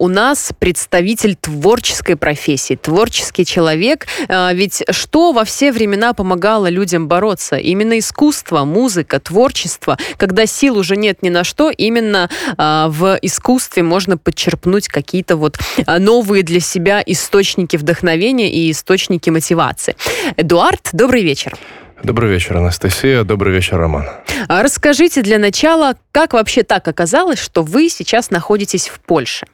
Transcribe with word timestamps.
у 0.00 0.08
нас 0.08 0.52
представитель 0.58 1.36
творческой 1.36 2.16
профессии, 2.16 2.74
творческий 2.74 3.44
человек. 3.44 4.06
А, 4.28 4.50
ведь 4.54 4.82
что 4.90 5.32
во 5.32 5.44
все 5.44 5.72
времена 5.72 6.14
помогало 6.14 6.68
людям 6.70 7.06
бороться? 7.06 7.56
Именно 7.56 7.98
искусство, 7.98 8.64
музыка, 8.64 9.20
творчество. 9.20 9.98
Когда 10.16 10.46
сил 10.46 10.78
уже 10.78 10.96
нет 10.96 11.22
ни 11.22 11.28
на 11.28 11.44
что, 11.44 11.70
именно 11.70 12.30
а, 12.56 12.88
в 12.88 13.18
искусстве 13.20 13.82
можно 13.82 14.16
подчерпнуть 14.16 14.88
какие-то 14.88 15.36
вот 15.36 15.58
новые 15.86 16.42
для 16.42 16.60
себя 16.60 17.02
источники 17.04 17.76
вдохновения 17.76 18.50
и 18.50 18.70
источники 18.70 19.28
мотивации. 19.28 19.96
Эдуард, 20.38 20.88
добрый 20.94 21.22
вечер. 21.22 21.58
Добрый 22.02 22.30
вечер, 22.30 22.56
Анастасия. 22.56 23.24
Добрый 23.24 23.52
вечер, 23.52 23.76
Роман. 23.76 24.06
А 24.48 24.62
расскажите 24.62 25.20
для 25.20 25.38
начала, 25.38 25.96
как 26.10 26.32
вообще 26.32 26.62
так 26.62 26.88
оказалось, 26.88 27.38
что 27.38 27.62
вы 27.62 27.90
сейчас 27.90 28.30
находитесь 28.30 28.88
в 28.88 28.98
Польше? 29.00 29.46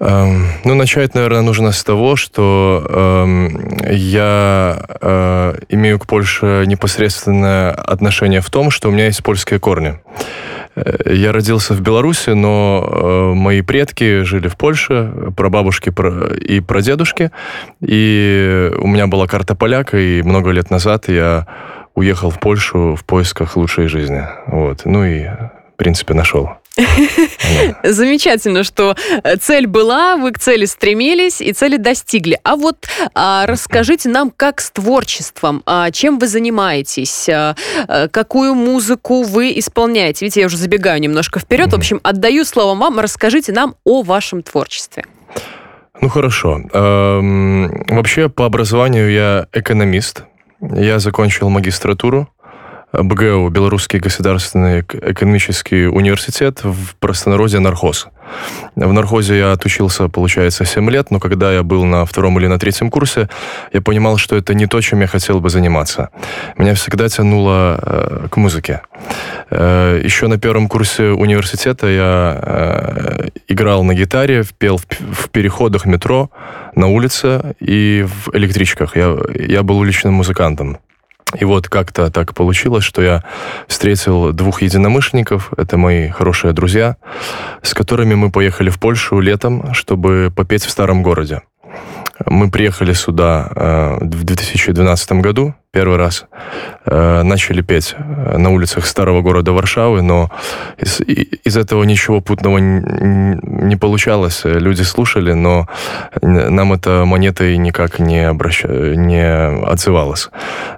Эм, 0.00 0.46
ну, 0.64 0.74
начать, 0.74 1.14
наверное, 1.14 1.42
нужно 1.42 1.72
с 1.72 1.84
того, 1.84 2.16
что 2.16 2.86
эм, 2.88 3.68
я 3.90 4.82
э, 5.00 5.54
имею 5.68 5.98
к 5.98 6.06
Польше 6.06 6.64
непосредственное 6.66 7.70
отношение 7.72 8.40
в 8.40 8.48
том, 8.48 8.70
что 8.70 8.88
у 8.88 8.92
меня 8.92 9.06
есть 9.06 9.22
польские 9.22 9.60
корни. 9.60 10.00
Э, 10.74 11.12
я 11.12 11.32
родился 11.32 11.74
в 11.74 11.82
Беларуси, 11.82 12.30
но 12.30 12.88
э, 12.90 13.34
мои 13.34 13.60
предки 13.60 14.22
жили 14.22 14.48
в 14.48 14.56
Польше, 14.56 15.12
прабабушки 15.36 15.92
и 16.48 16.60
прадедушки. 16.60 17.30
И 17.82 18.70
у 18.78 18.86
меня 18.86 19.06
была 19.06 19.26
карта 19.26 19.54
поляка, 19.54 19.98
и 19.98 20.22
много 20.22 20.50
лет 20.50 20.70
назад 20.70 21.08
я 21.08 21.46
уехал 21.94 22.30
в 22.30 22.40
Польшу 22.40 22.96
в 22.96 23.04
поисках 23.04 23.54
лучшей 23.56 23.86
жизни. 23.86 24.22
Вот. 24.46 24.86
Ну 24.86 25.04
и, 25.04 25.26
в 25.26 25.76
принципе, 25.76 26.14
нашел. 26.14 26.59
Замечательно, 27.82 28.64
что 28.64 28.94
э, 29.24 29.36
цель 29.36 29.66
была, 29.66 30.16
вы 30.16 30.32
к 30.32 30.38
цели 30.38 30.64
стремились 30.66 31.40
и 31.40 31.52
цели 31.52 31.76
достигли. 31.76 32.38
А 32.44 32.56
вот 32.56 32.88
а, 33.14 33.46
расскажите 33.46 34.08
нам, 34.08 34.30
как 34.30 34.60
с 34.60 34.70
творчеством, 34.70 35.62
а, 35.66 35.90
чем 35.90 36.18
вы 36.18 36.28
занимаетесь, 36.28 37.28
а, 37.28 37.56
а, 37.88 38.08
какую 38.08 38.54
музыку 38.54 39.22
вы 39.22 39.58
исполняете. 39.58 40.24
Видите, 40.24 40.40
я 40.40 40.46
уже 40.46 40.56
забегаю 40.56 41.00
немножко 41.00 41.40
вперед. 41.40 41.72
В 41.72 41.76
общем, 41.76 42.00
отдаю 42.02 42.44
слово 42.44 42.78
вам, 42.78 43.00
расскажите 43.00 43.52
нам 43.52 43.74
о 43.84 44.02
вашем 44.02 44.42
творчестве. 44.42 45.04
Ну 46.00 46.08
хорошо. 46.08 46.60
Эм, 46.72 47.84
вообще 47.88 48.28
по 48.28 48.46
образованию 48.46 49.10
я 49.10 49.46
экономист. 49.52 50.24
Я 50.60 50.98
закончил 50.98 51.48
магистратуру 51.48 52.28
БГУ, 52.92 53.48
Белорусский 53.50 54.00
государственный 54.00 54.80
экономический 54.80 55.86
университет, 55.86 56.64
в 56.64 56.96
простонародье 56.96 57.60
нархоз. 57.60 58.08
В 58.76 58.92
нархозе 58.92 59.38
я 59.38 59.52
отучился, 59.52 60.08
получается, 60.08 60.64
7 60.64 60.90
лет, 60.90 61.10
но 61.10 61.20
когда 61.20 61.52
я 61.52 61.62
был 61.62 61.84
на 61.84 62.04
втором 62.04 62.38
или 62.38 62.46
на 62.46 62.58
третьем 62.58 62.90
курсе, 62.90 63.28
я 63.72 63.80
понимал, 63.80 64.16
что 64.16 64.36
это 64.36 64.54
не 64.54 64.66
то, 64.66 64.80
чем 64.80 65.00
я 65.00 65.06
хотел 65.06 65.40
бы 65.40 65.50
заниматься. 65.50 66.10
Меня 66.56 66.74
всегда 66.74 67.08
тянуло 67.08 67.78
э, 67.80 68.28
к 68.30 68.36
музыке. 68.36 68.82
Э, 69.50 70.00
еще 70.02 70.26
на 70.26 70.38
первом 70.38 70.68
курсе 70.68 71.10
университета 71.10 71.86
я 71.88 72.40
э, 72.42 73.28
играл 73.48 73.84
на 73.84 73.94
гитаре, 73.94 74.44
пел 74.58 74.78
в, 74.78 74.84
в 74.86 75.30
переходах 75.30 75.86
метро, 75.86 76.30
на 76.74 76.88
улице 76.88 77.54
и 77.60 78.04
в 78.06 78.34
электричках. 78.34 78.96
Я, 78.96 79.16
я 79.34 79.62
был 79.62 79.78
уличным 79.78 80.14
музыкантом. 80.14 80.78
И 81.38 81.44
вот 81.44 81.68
как-то 81.68 82.10
так 82.10 82.34
получилось, 82.34 82.84
что 82.84 83.02
я 83.02 83.24
встретил 83.68 84.32
двух 84.32 84.62
единомышленников, 84.62 85.52
это 85.56 85.76
мои 85.76 86.08
хорошие 86.08 86.52
друзья, 86.52 86.96
с 87.62 87.74
которыми 87.74 88.14
мы 88.14 88.30
поехали 88.30 88.70
в 88.70 88.78
Польшу 88.78 89.20
летом, 89.20 89.72
чтобы 89.74 90.32
попеть 90.34 90.64
в 90.64 90.70
старом 90.70 91.02
городе. 91.02 91.42
Мы 92.26 92.50
приехали 92.50 92.92
сюда 92.92 93.50
э, 93.54 93.98
в 94.00 94.24
2012 94.24 95.12
году, 95.12 95.54
первый 95.72 95.96
раз. 95.96 96.26
Э, 96.84 97.22
начали 97.22 97.62
петь 97.62 97.94
э, 97.96 98.36
на 98.36 98.50
улицах 98.50 98.84
старого 98.86 99.22
города 99.22 99.52
Варшавы, 99.52 100.02
но 100.02 100.30
из, 100.76 101.00
из 101.00 101.56
этого 101.56 101.84
ничего 101.84 102.20
путного 102.20 102.58
не 102.58 103.76
получалось. 103.76 104.42
Люди 104.44 104.82
слушали, 104.82 105.32
но 105.32 105.66
нам 106.20 106.72
это 106.72 107.04
монетой 107.06 107.56
никак 107.56 107.98
не, 107.98 108.28
обращ... 108.28 108.64
не 108.64 109.24
отзывалось. 109.64 110.28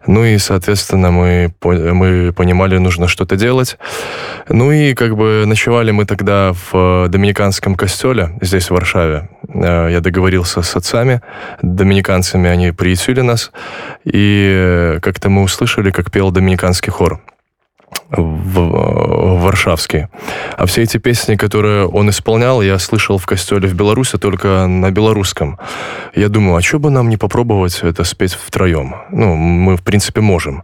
Ну 0.06 0.24
и, 0.24 0.38
соответственно, 0.38 1.10
мы, 1.10 1.52
мы 1.64 2.32
понимали, 2.32 2.78
нужно 2.78 3.08
что-то 3.08 3.36
делать. 3.36 3.78
Ну 4.48 4.70
и 4.70 4.94
как 4.94 5.16
бы 5.16 5.44
ночевали 5.46 5.90
мы 5.90 6.04
тогда 6.04 6.52
в 6.70 7.08
доминиканском 7.08 7.74
костеле 7.74 8.38
здесь, 8.40 8.68
в 8.68 8.74
Варшаве. 8.74 9.28
Я 9.54 10.00
договорился 10.00 10.62
с 10.62 10.76
отцами, 10.76 11.20
доминиканцами, 11.62 12.48
они 12.48 12.72
приютили 12.72 13.20
нас, 13.20 13.52
и 14.04 14.98
как-то 15.02 15.28
мы 15.28 15.42
услышали, 15.42 15.90
как 15.90 16.10
пел 16.10 16.30
доминиканский 16.30 16.90
хор 16.90 17.20
в, 18.10 18.60
в 18.60 19.42
Варшавский. 19.42 20.06
А 20.56 20.66
все 20.66 20.82
эти 20.82 20.98
песни, 20.98 21.36
которые 21.36 21.86
он 21.86 22.10
исполнял, 22.10 22.62
я 22.62 22.78
слышал 22.78 23.18
в 23.18 23.26
костеле 23.26 23.68
в 23.68 23.74
Беларуси 23.74 24.18
только 24.18 24.66
на 24.66 24.90
белорусском. 24.90 25.58
Я 26.14 26.28
думаю, 26.28 26.56
а 26.56 26.62
что 26.62 26.78
бы 26.78 26.90
нам 26.90 27.08
не 27.08 27.16
попробовать 27.16 27.80
это 27.82 28.04
спеть 28.04 28.34
втроем? 28.34 28.94
Ну, 29.10 29.34
мы, 29.34 29.76
в 29.76 29.82
принципе, 29.82 30.20
можем. 30.20 30.62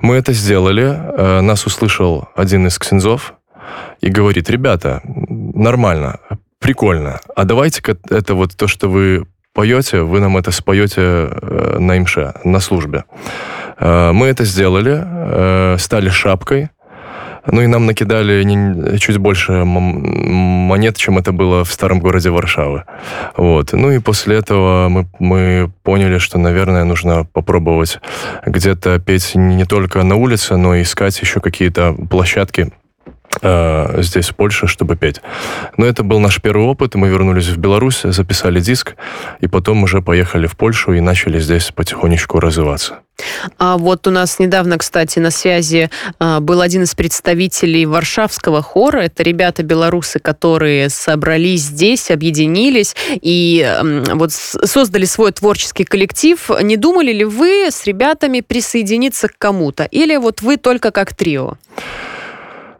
Мы 0.00 0.16
это 0.16 0.32
сделали. 0.32 0.84
Э, 0.84 1.40
нас 1.40 1.66
услышал 1.66 2.28
один 2.34 2.66
из 2.66 2.78
ксензов 2.78 3.34
и 4.00 4.08
говорит, 4.08 4.48
ребята, 4.50 5.02
нормально, 5.04 6.20
прикольно. 6.60 7.20
А 7.34 7.44
давайте-ка 7.44 7.96
это 8.10 8.34
вот 8.34 8.56
то, 8.56 8.66
что 8.68 8.88
вы 8.88 9.26
поете, 9.52 10.02
вы 10.02 10.20
нам 10.20 10.36
это 10.36 10.50
споете 10.50 11.00
э, 11.00 11.76
на 11.78 11.98
имше, 11.98 12.34
на 12.44 12.60
службе. 12.60 13.04
Э, 13.78 14.12
мы 14.12 14.28
это 14.28 14.44
сделали, 14.44 15.02
э, 15.04 15.76
стали 15.78 16.08
шапкой, 16.10 16.68
ну 17.50 17.62
и 17.62 17.66
нам 17.66 17.86
накидали 17.86 18.42
не, 18.44 18.98
чуть 18.98 19.16
больше 19.16 19.64
монет, 19.64 20.96
чем 20.96 21.18
это 21.18 21.32
было 21.32 21.64
в 21.64 21.72
старом 21.72 22.00
городе 22.00 22.30
Варшавы. 22.30 22.84
Вот. 23.36 23.72
Ну 23.72 23.90
и 23.90 23.98
после 23.98 24.36
этого 24.36 24.88
мы, 24.88 25.06
мы 25.18 25.70
поняли, 25.82 26.18
что, 26.18 26.38
наверное, 26.38 26.84
нужно 26.84 27.24
попробовать 27.24 28.00
где-то 28.44 28.98
петь 28.98 29.34
не 29.34 29.64
только 29.64 30.02
на 30.02 30.16
улице, 30.16 30.56
но 30.56 30.74
и 30.74 30.82
искать 30.82 31.18
еще 31.20 31.40
какие-то 31.40 31.94
площадки, 31.94 32.72
э, 33.42 34.02
здесь, 34.02 34.28
в 34.28 34.34
Польше, 34.34 34.66
чтобы 34.66 34.96
петь. 34.96 35.20
Но 35.76 35.86
это 35.86 36.02
был 36.02 36.20
наш 36.20 36.40
первый 36.40 36.66
опыт. 36.66 36.94
Мы 36.94 37.08
вернулись 37.08 37.48
в 37.48 37.56
Беларусь, 37.58 38.02
записали 38.02 38.60
диск, 38.60 38.96
и 39.40 39.46
потом 39.46 39.82
уже 39.82 40.02
поехали 40.02 40.46
в 40.46 40.56
Польшу 40.56 40.92
и 40.92 41.00
начали 41.00 41.38
здесь 41.38 41.70
потихонечку 41.74 42.40
развиваться. 42.40 43.00
А 43.58 43.76
вот 43.76 44.06
у 44.06 44.10
нас 44.10 44.38
недавно, 44.38 44.78
кстати, 44.78 45.18
на 45.18 45.30
связи 45.30 45.90
а, 46.18 46.40
был 46.40 46.60
один 46.60 46.84
из 46.84 46.94
представителей 46.94 47.84
Варшавского 47.84 48.62
хора. 48.62 48.98
Это 48.98 49.22
ребята-белорусы, 49.22 50.20
которые 50.20 50.88
собрались 50.88 51.62
здесь, 51.62 52.10
объединились 52.10 52.94
и 53.10 53.76
вот 54.14 54.32
создали 54.32 55.04
свой 55.04 55.32
творческий 55.32 55.84
коллектив. 55.84 56.50
Не 56.62 56.76
думали 56.76 57.12
ли 57.12 57.24
вы 57.24 57.68
с 57.70 57.84
ребятами 57.86 58.40
присоединиться 58.40 59.28
к 59.28 59.36
кому-то? 59.36 59.84
Или 59.84 60.16
вот 60.16 60.40
вы 60.42 60.56
только 60.56 60.90
как 60.90 61.14
трио? 61.14 61.54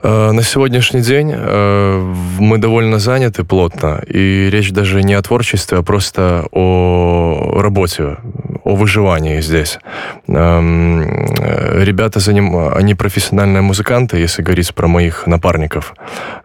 Э, 0.01 0.31
на 0.31 0.43
сегодняшний 0.43 1.01
день 1.01 1.33
э, 1.35 2.15
мы 2.39 2.59
довольно 2.59 2.99
заняты 2.99 3.43
плотно, 3.43 4.01
и 4.07 4.49
речь 4.51 4.71
даже 4.71 5.03
не 5.03 5.15
о 5.15 5.23
творчестве, 5.23 5.79
а 5.79 5.83
просто 5.83 6.47
о 6.53 7.61
работе, 7.61 8.17
о 8.65 8.77
выживании 8.77 9.41
здесь. 9.41 9.81
Эм, 10.29 11.03
э, 11.03 11.85
ребята, 11.85 12.21
за 12.21 12.33
ним, 12.33 12.57
они 12.75 12.95
профессиональные 12.95 13.63
музыканты, 13.63 14.19
если 14.19 14.43
говорить 14.43 14.73
про 14.73 14.87
моих 14.87 15.27
напарников. 15.27 15.95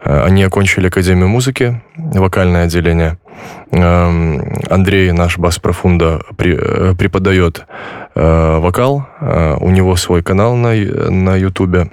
Они 0.03 0.43
окончили 0.43 0.87
Академию 0.87 1.27
музыки, 1.27 1.79
вокальное 1.95 2.63
отделение. 2.63 3.17
Эм, 3.71 4.61
Андрей, 4.67 5.11
наш 5.11 5.37
бас-профунда, 5.37 6.21
преподает 6.37 7.65
вокал. 8.15 9.07
У 9.59 9.69
него 9.69 9.95
свой 9.95 10.21
канал 10.23 10.55
на, 10.55 10.73
на 10.73 11.35
YouTube 11.35 11.89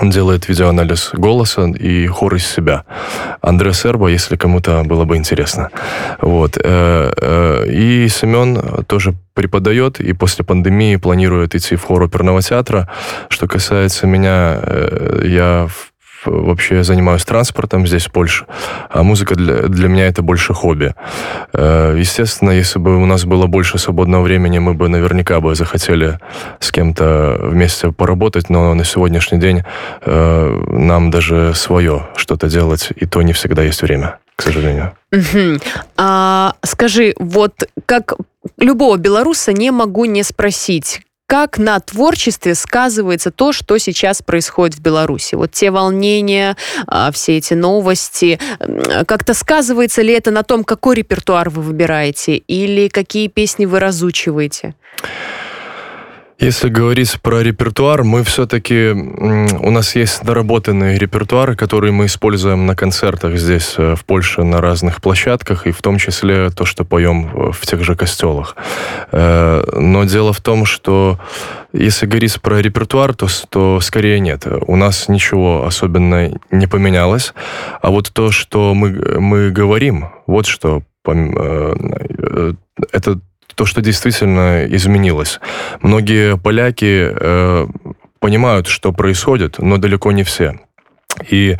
он 0.00 0.10
делает 0.10 0.48
видеоанализ 0.48 1.10
голоса 1.12 1.66
и 1.68 2.06
хор 2.06 2.34
из 2.34 2.46
себя. 2.46 2.84
Андре 3.40 3.72
Сербо, 3.72 4.08
если 4.08 4.36
кому-то 4.36 4.82
было 4.84 5.04
бы 5.04 5.16
интересно. 5.16 5.70
Вот. 6.20 6.58
Э, 6.62 7.12
э, 7.16 7.66
и 7.70 8.08
Семен 8.08 8.84
тоже 8.86 9.14
преподает 9.34 10.00
и 10.00 10.12
после 10.12 10.44
пандемии 10.44 10.96
планирует 10.96 11.54
идти 11.54 11.76
в 11.76 11.82
хор 11.84 12.02
оперного 12.02 12.42
театра. 12.42 12.90
Что 13.28 13.46
касается 13.46 14.06
меня, 14.06 14.58
э, 14.62 15.22
я 15.24 15.68
вообще 16.26 16.82
занимаюсь 16.82 17.24
транспортом 17.24 17.86
здесь, 17.86 18.06
в 18.06 18.12
Польше, 18.12 18.46
а 18.90 19.02
музыка 19.02 19.34
для, 19.34 19.62
для 19.62 19.88
меня 19.88 20.06
это 20.06 20.22
больше 20.22 20.54
хобби. 20.54 20.94
Э, 21.52 21.96
естественно, 21.98 22.50
если 22.50 22.78
бы 22.78 22.96
у 22.96 23.06
нас 23.06 23.24
было 23.24 23.46
больше 23.46 23.78
свободного 23.78 24.22
времени, 24.22 24.58
мы 24.58 24.74
бы 24.74 24.88
наверняка 24.88 25.40
бы 25.40 25.54
захотели 25.54 26.18
с 26.60 26.70
кем-то 26.70 27.38
вместе 27.42 27.92
поработать, 27.92 28.50
но 28.50 28.74
на 28.74 28.84
сегодняшний 28.84 29.38
день 29.38 29.62
э, 30.02 30.64
нам 30.70 31.10
даже 31.10 31.54
свое 31.54 32.08
что-то 32.16 32.48
делать, 32.48 32.92
и 32.96 33.06
то 33.06 33.22
не 33.22 33.32
всегда 33.32 33.62
есть 33.62 33.82
время. 33.82 34.18
к 34.36 34.42
сожалению. 34.42 34.92
А, 35.96 36.54
скажи, 36.62 37.14
вот 37.18 37.52
как 37.86 38.14
любого 38.58 38.96
белоруса 38.98 39.52
не 39.52 39.70
могу 39.70 40.04
не 40.04 40.22
спросить, 40.22 41.00
как 41.26 41.58
на 41.58 41.80
творчестве 41.80 42.54
сказывается 42.54 43.30
то, 43.30 43.52
что 43.52 43.78
сейчас 43.78 44.22
происходит 44.22 44.76
в 44.76 44.80
Беларуси? 44.80 45.34
Вот 45.34 45.50
те 45.50 45.70
волнения, 45.70 46.56
а, 46.86 47.10
все 47.10 47.36
эти 47.38 47.54
новости, 47.54 48.38
как-то 49.06 49.34
сказывается 49.34 50.02
ли 50.02 50.12
это 50.12 50.30
на 50.30 50.42
том, 50.42 50.64
какой 50.64 50.96
репертуар 50.96 51.50
вы 51.50 51.62
выбираете 51.62 52.36
или 52.36 52.88
какие 52.88 53.28
песни 53.28 53.66
вы 53.66 53.80
разучиваете? 53.80 54.74
Если 56.38 56.68
говорить 56.68 57.18
про 57.22 57.40
репертуар, 57.42 58.04
мы 58.04 58.22
все-таки... 58.22 58.90
У 58.90 59.70
нас 59.70 59.96
есть 59.96 60.22
наработанный 60.22 60.98
репертуар, 60.98 61.56
который 61.56 61.92
мы 61.92 62.06
используем 62.06 62.66
на 62.66 62.76
концертах 62.76 63.36
здесь, 63.38 63.74
э, 63.78 63.94
в 63.96 64.04
Польше, 64.04 64.42
на 64.42 64.60
разных 64.60 65.00
площадках, 65.00 65.66
и 65.66 65.70
в 65.70 65.80
том 65.80 65.96
числе 65.96 66.50
то, 66.50 66.66
что 66.66 66.84
поем 66.84 67.52
в 67.52 67.66
тех 67.66 67.82
же 67.82 67.96
костелах. 67.96 68.54
Э, 69.12 69.64
но 69.80 70.04
дело 70.04 70.34
в 70.34 70.42
том, 70.42 70.66
что 70.66 71.18
если 71.72 72.04
говорить 72.04 72.38
про 72.42 72.60
репертуар, 72.60 73.14
то, 73.14 73.28
то 73.48 73.80
скорее 73.80 74.20
нет. 74.20 74.46
У 74.66 74.76
нас 74.76 75.08
ничего 75.08 75.64
особенно 75.64 76.38
не 76.50 76.66
поменялось. 76.66 77.32
А 77.80 77.90
вот 77.90 78.12
то, 78.12 78.30
что 78.30 78.74
мы, 78.74 78.90
мы 79.18 79.50
говорим, 79.50 80.10
вот 80.26 80.44
что 80.44 80.82
э, 81.06 82.52
это 82.92 83.20
то, 83.56 83.64
что 83.64 83.80
действительно 83.80 84.64
изменилось. 84.66 85.40
Многие 85.80 86.36
поляки 86.36 87.08
э, 87.10 87.66
понимают, 88.20 88.68
что 88.68 88.92
происходит, 88.92 89.58
но 89.58 89.78
далеко 89.78 90.12
не 90.12 90.22
все. 90.22 90.60
И 91.30 91.56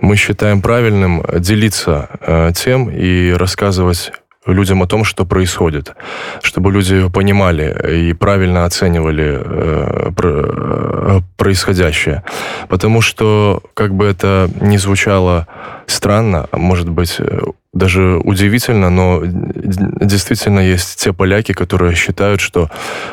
мы 0.00 0.16
считаем 0.16 0.60
правильным 0.60 1.24
делиться 1.38 2.08
э, 2.20 2.52
тем 2.54 2.90
и 2.90 3.32
рассказывать 3.32 4.12
людям 4.52 4.82
о 4.82 4.86
том, 4.86 5.04
что 5.04 5.24
происходит, 5.24 5.94
чтобы 6.42 6.72
люди 6.72 7.08
понимали 7.08 8.10
и 8.10 8.12
правильно 8.12 8.64
оценивали 8.64 9.40
э, 9.40 10.10
э, 10.22 11.20
происходящее. 11.36 12.22
Потому 12.68 13.00
что, 13.00 13.62
как 13.74 13.94
бы 13.94 14.06
это 14.06 14.50
ни 14.60 14.76
звучало 14.76 15.46
странно, 15.86 16.46
может 16.52 16.88
быть, 16.88 17.16
э, 17.18 17.40
даже 17.72 18.20
удивительно, 18.24 18.90
но 18.90 19.22
действительно 19.24 20.60
есть 20.60 20.96
те 20.96 21.12
поляки, 21.12 21.52
которые 21.52 21.94
считают, 21.94 22.40
что 22.40 22.70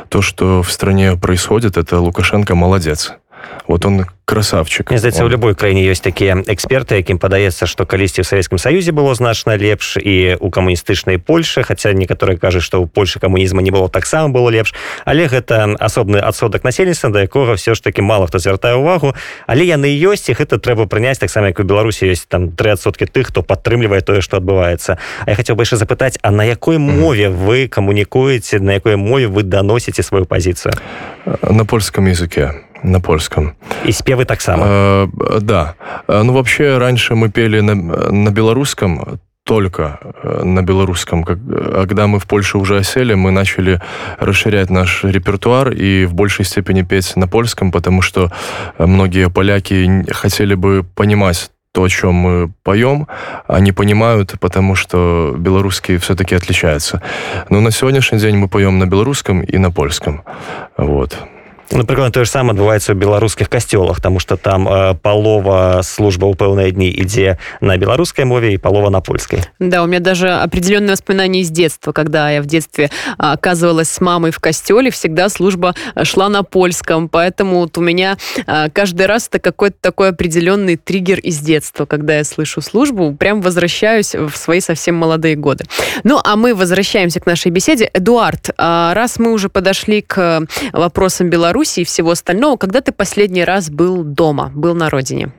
то, 0.09 0.21
что 0.21 0.63
в 0.63 0.71
стране 0.71 1.15
происходит, 1.15 1.77
это 1.77 1.99
Лукашенко 1.99 2.55
молодец. 2.55 3.13
Вот 3.67 3.85
он 3.85 4.05
красавчик. 4.25 4.89
Мне 4.89 4.99
здаецца 4.99 5.23
у 5.25 5.29
любой 5.29 5.53
краіне 5.53 5.85
ёсць 5.85 6.01
такія 6.01 6.41
эксперты 6.49 6.97
якім 6.97 7.21
падаецца 7.21 7.69
што 7.69 7.85
калісьці 7.85 8.21
ў 8.21 8.25
савецкім 8.25 8.57
саюзе 8.57 8.89
было 8.89 9.13
значна 9.13 9.53
лепш 9.53 10.01
і 10.01 10.37
у 10.41 10.49
камуністычнай 10.49 11.21
Польшы 11.21 11.61
хаця 11.61 11.93
некаторыя 11.93 12.37
кажуць 12.37 12.65
што 12.65 12.81
ў 12.81 12.89
Польшы 12.89 13.21
камунізма 13.21 13.61
не 13.61 13.69
было 13.69 13.85
таксама 13.85 14.33
было 14.33 14.49
лепш 14.49 14.73
але 15.05 15.29
гэта 15.29 15.77
асобны 15.77 16.17
адсотак 16.17 16.65
насельніцтва 16.65 17.09
да 17.13 17.21
якога 17.21 17.53
все 17.53 17.77
ж 17.77 17.83
таки 17.85 18.01
мало 18.01 18.25
хто 18.25 18.41
звяртае 18.41 18.75
увагу. 18.75 19.13
Але 19.45 19.65
яны 19.65 19.93
ёсць 19.93 20.25
і 20.29 20.33
гэта 20.33 20.57
трэба 20.57 20.89
прыняць 20.89 21.21
таксама 21.21 21.53
як 21.53 21.61
у 21.61 21.63
Беларусі 21.63 22.09
ёсць 22.09 22.25
там 22.25 22.49
тры 22.49 22.73
адсоткі 22.73 23.05
тых 23.05 23.29
хто 23.29 23.45
падтрымлівае 23.45 24.01
тое 24.01 24.25
што 24.25 24.41
адбываецца 24.41 24.97
А 24.97 25.29
я 25.29 25.37
хацеў 25.37 25.53
бы 25.53 25.69
яшчэ 25.69 25.77
запытаць 25.77 26.17
а 26.25 26.33
на 26.33 26.43
якой 26.43 26.81
мове 26.81 27.29
вы 27.29 27.69
камунікуеце 27.69 28.57
на 28.57 28.81
якой 28.81 28.97
мове 28.97 29.29
вы 29.29 29.43
даносіце 29.45 30.01
сваю 30.01 30.25
пазіцыю 30.25 30.73
на 31.45 31.65
польском 31.65 32.09
языке 32.09 32.65
на 32.85 32.99
польском. 32.99 33.55
И 33.83 33.91
спевы 33.91 34.25
так 34.25 34.41
само? 34.41 34.63
Э, 34.67 35.07
да. 35.41 35.75
Ну, 36.07 36.33
вообще, 36.33 36.77
раньше 36.77 37.15
мы 37.15 37.29
пели 37.29 37.59
на, 37.59 37.75
на 37.75 38.29
белорусском, 38.31 39.19
только 39.45 39.99
э, 40.23 40.43
на 40.43 40.63
белорусском. 40.63 41.23
Когда 41.23 42.07
мы 42.07 42.19
в 42.19 42.25
Польше 42.25 42.57
уже 42.57 42.77
осели, 42.77 43.13
мы 43.13 43.31
начали 43.31 43.79
расширять 44.19 44.69
наш 44.71 45.03
репертуар 45.03 45.71
и 45.71 46.05
в 46.05 46.15
большей 46.15 46.45
степени 46.45 46.81
петь 46.81 47.15
на 47.15 47.27
польском, 47.27 47.71
потому 47.71 48.01
что 48.01 48.31
многие 48.79 49.29
поляки 49.29 50.05
хотели 50.11 50.55
бы 50.55 50.83
понимать 50.95 51.51
то, 51.75 51.83
о 51.83 51.89
чем 51.89 52.13
мы 52.13 52.51
поем, 52.63 53.07
они 53.47 53.73
понимают, 53.73 54.33
потому 54.39 54.75
что 54.75 55.35
белорусский 55.37 55.97
все-таки 55.97 56.33
отличается. 56.33 57.01
Но 57.49 57.59
на 57.59 57.69
сегодняшний 57.69 58.17
день 58.17 58.37
мы 58.37 58.47
поем 58.47 58.79
на 58.79 58.85
белорусском 58.85 59.41
и 59.41 59.57
на 59.57 59.71
польском. 59.71 60.23
Вот. 60.77 61.19
напрыклад 61.76 62.12
тое 62.12 62.24
ж 62.24 62.30
сам 62.30 62.50
адбываецца 62.50 62.92
ў 62.92 62.98
беларускіх 62.98 63.48
касцёлах 63.48 64.00
тому 64.00 64.18
что 64.18 64.36
там 64.36 64.66
э, 64.66 64.94
палова 64.94 65.82
служба 65.82 66.26
ў 66.26 66.34
пэўныя 66.34 66.70
дні 66.74 66.90
ідзе 66.90 67.38
на 67.60 67.76
беларускай 67.76 68.24
мове 68.24 68.54
и 68.54 68.58
палова 68.58 68.90
на 68.90 69.00
польской 69.00 69.46
да 69.58 69.82
у 69.82 69.86
меня 69.86 70.00
даже 70.00 70.30
определенное 70.30 70.92
воспоминание 70.92 71.42
из 71.42 71.50
детства 71.50 71.92
когда 71.92 72.30
я 72.30 72.42
в 72.42 72.46
детстве 72.46 72.90
оказывалась 73.18 73.90
с 73.90 74.00
мамой 74.00 74.30
в 74.30 74.40
костеле 74.40 74.90
всегда 74.90 75.28
служба 75.28 75.74
шла 76.02 76.28
на 76.28 76.42
польском 76.42 77.08
поэтому 77.08 77.60
вот 77.60 77.78
у 77.78 77.80
меня 77.80 78.16
э, 78.46 78.68
каждый 78.72 79.06
раз 79.06 79.28
это 79.28 79.38
какой-то 79.38 79.76
такой 79.80 80.08
определенный 80.10 80.76
триггер 80.76 81.20
из 81.20 81.38
детства 81.38 81.86
когда 81.86 82.18
я 82.18 82.24
слышу 82.24 82.60
службу 82.62 83.14
прям 83.14 83.40
возвращаюсь 83.40 84.14
в 84.14 84.34
свои 84.34 84.60
совсем 84.60 84.96
молодые 84.96 85.36
годы 85.36 85.64
ну 86.02 86.20
а 86.22 86.36
мы 86.36 86.54
возвращаемся 86.54 87.20
к 87.20 87.26
нашей 87.26 87.50
беседе 87.52 87.88
эдуард 87.94 88.50
а, 88.58 88.92
раз 88.94 89.18
мы 89.18 89.32
уже 89.32 89.48
подошли 89.48 90.02
к 90.02 90.46
вопросам 90.72 91.30
беларуси 91.30 91.53
Беларуси 91.55 91.79
и 91.79 91.83
всего 91.85 92.11
остального. 92.11 92.57
Когда 92.57 92.81
ты 92.81 92.91
последний 92.91 93.45
раз 93.45 93.69
был 93.69 94.03
дома, 94.03 94.51
был 94.53 94.75
на 94.75 94.89
родине? 94.89 95.29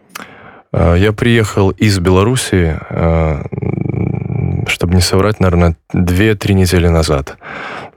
А, 0.72 0.94
я 0.94 1.12
приехал 1.12 1.70
из 1.70 1.98
Беларуси, 1.98 2.78
а, 2.90 3.42
чтобы 4.66 4.94
не 4.94 5.02
соврать, 5.02 5.40
наверное, 5.40 5.76
2-3 5.92 6.54
недели 6.54 6.88
назад. 6.88 7.36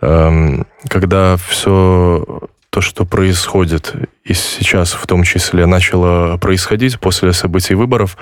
Когда 0.02 1.36
все 1.48 2.42
то, 2.70 2.82
что 2.82 3.06
происходит 3.06 3.96
и 4.24 4.34
сейчас 4.34 4.94
в 4.94 5.08
том 5.08 5.24
числе 5.24 5.66
начало 5.66 6.38
происходить 6.38 7.00
после 7.00 7.34
событий 7.34 7.74
выборов, 7.74 8.16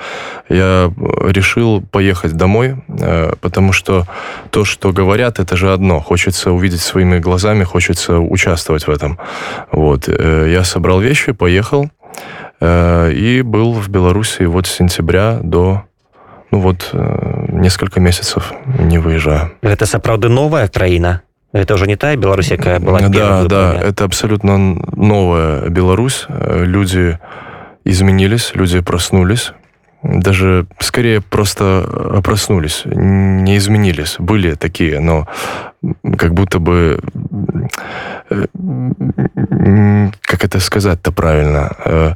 я 0.47 0.91
решил 1.25 1.81
поехать 1.81 2.33
домой, 2.33 2.75
э, 2.87 3.33
потому 3.41 3.73
что 3.73 4.05
то, 4.49 4.63
что 4.63 4.93
говорят, 4.93 5.39
это 5.39 5.57
же 5.57 5.73
одно. 5.73 5.99
Хочется 5.99 6.51
увидеть 6.51 6.81
своими 6.81 7.19
глазами, 7.19 7.65
хочется 7.65 8.19
участвовать 8.19 8.87
в 8.87 8.89
этом. 8.89 9.19
Вот. 9.71 10.07
Э, 10.07 10.47
я 10.49 10.63
собрал 10.63 11.01
вещи, 11.01 11.33
поехал 11.33 11.89
э, 12.61 13.11
и 13.11 13.41
был 13.41 13.73
в 13.73 13.89
Беларуси 13.89 14.43
вот 14.43 14.65
с 14.65 14.71
сентября 14.71 15.39
до 15.43 15.83
ну 16.51 16.59
вот 16.61 16.93
несколько 17.49 17.99
месяцев 17.99 18.53
не 18.79 18.99
выезжаю. 18.99 19.51
Это 19.61 19.85
сапраўды 19.85 20.29
новая 20.29 20.69
краіна 20.69 21.21
Это 21.53 21.73
уже 21.73 21.87
не 21.87 21.95
та 21.95 22.15
Беларусь, 22.15 22.51
якая 22.51 22.79
была 22.79 22.99
Да, 23.09 23.43
да, 23.45 23.73
это 23.81 24.03
абсолютно 24.03 24.57
новая 24.95 25.69
Беларусь. 25.69 26.25
Люди 26.29 27.19
изменились, 27.85 28.51
люди 28.53 28.81
проснулись. 28.81 29.53
Даже 30.03 30.67
скорее 30.79 31.21
просто 31.21 32.21
проснулись, 32.23 32.83
не 32.85 33.57
изменились. 33.57 34.15
Были 34.19 34.53
такие, 34.53 34.99
но 34.99 35.27
как 36.16 36.34
будто 36.34 36.58
бы 36.58 37.00
э, 38.30 38.46
как 40.22 40.44
это 40.44 40.60
сказать-то 40.60 41.12
правильно? 41.12 41.70
Э, 41.84 42.14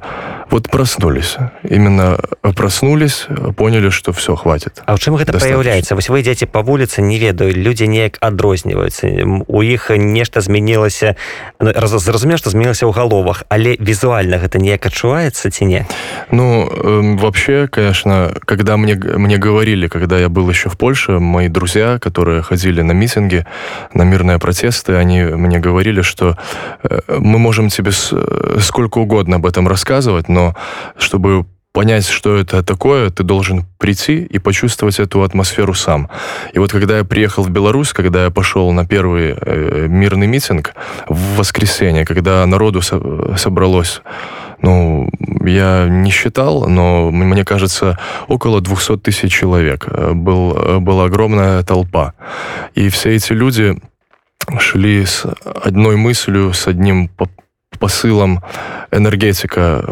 вот 0.51 0.71
проснулись. 0.71 1.37
Именно 1.69 2.19
проснулись, 2.55 3.27
поняли, 3.57 3.91
что 3.91 4.13
все, 4.13 4.37
хватит. 4.37 4.83
А 4.87 4.95
ў 4.95 4.99
чым 4.99 5.19
гэта 5.19 5.35
праяўляецца? 5.35 5.95
Вось 5.99 6.09
вы 6.09 6.23
ідзеце 6.23 6.47
па 6.47 6.63
вуліцы, 6.63 7.03
не 7.03 7.19
ведаю, 7.19 7.51
людзі 7.51 7.91
неяк 7.91 8.19
адрозніваюцца. 8.23 9.11
У 9.47 9.63
іх 9.63 9.91
нешта 9.91 10.41
змянілася, 10.41 11.17
зразумеў, 11.61 12.39
што 12.39 12.51
змянілася 12.51 12.87
ў 12.87 12.95
галовах, 12.95 13.43
але 13.51 13.75
візуальна 13.79 14.39
гэта 14.39 14.63
неяк 14.63 14.87
адчуваецца 14.87 15.51
ці 15.51 15.65
не? 15.67 15.83
Ну, 16.31 16.71
э, 16.71 17.19
вообще, 17.19 17.67
конечно, 17.67 18.35
когда 18.47 18.77
мне, 18.77 18.95
мне 18.95 19.39
говорили, 19.39 19.89
когда 19.89 20.19
я 20.19 20.29
был 20.29 20.49
еще 20.49 20.71
в 20.71 20.79
Польше, 20.79 21.19
мои 21.19 21.49
друзья, 21.49 21.99
которые 21.99 22.43
ходили 22.43 22.83
на 22.83 22.93
митинги, 22.93 23.47
на 23.94 24.04
мирные 24.04 24.40
протесты, 24.40 24.96
они 24.96 25.24
мне 25.24 25.60
говорили, 25.60 26.02
что 26.02 26.38
э, 26.84 27.00
мы 27.08 27.40
можем 27.40 27.70
тебе 27.70 27.92
сколько 27.92 29.00
угодно 29.00 29.38
об 29.38 29.46
этом 29.46 29.68
рассказывать, 29.68 30.30
но 30.30 30.56
чтобы 30.98 31.46
понять, 31.72 32.08
что 32.08 32.36
это 32.36 32.64
такое, 32.64 33.10
ты 33.10 33.24
должен 33.24 33.66
прийти 33.78 34.18
и 34.18 34.40
почувствовать 34.40 35.00
эту 35.00 35.24
атмосферу 35.24 35.74
сам. 35.74 36.10
И 36.54 36.60
вот 36.60 36.72
когда 36.72 36.98
я 36.98 37.04
приехал 37.04 37.44
в 37.44 37.50
Беларусь, 37.50 37.94
когда 37.94 38.26
я 38.26 38.30
пошел 38.30 38.72
на 38.72 38.86
первый 38.86 39.36
э, 39.40 39.88
мирный 39.88 40.28
митинг 40.28 40.74
в 41.08 41.38
воскресенье, 41.38 42.06
когда 42.06 42.46
народу 42.46 42.82
со 42.82 43.02
собралось, 43.38 44.02
ну, 44.62 45.10
я 45.44 45.88
не 45.90 46.12
считал, 46.12 46.68
но 46.68 47.12
мне 47.12 47.44
кажется, 47.44 47.98
около 48.28 48.62
200 48.62 48.98
тысяч 48.98 49.32
человек. 49.34 49.86
Э, 49.88 50.14
был, 50.14 50.56
э, 50.56 50.80
была 50.80 51.06
огромная 51.06 51.64
толпа. 51.64 52.14
И 52.76 52.90
все 52.90 53.16
эти 53.16 53.34
люди 53.34 53.78
шли 54.60 55.06
с 55.06 55.26
одной 55.44 55.96
мыслью, 55.98 56.54
с 56.54 56.68
одним 56.68 57.10
посылом 57.80 58.42
энергетика 58.92 59.84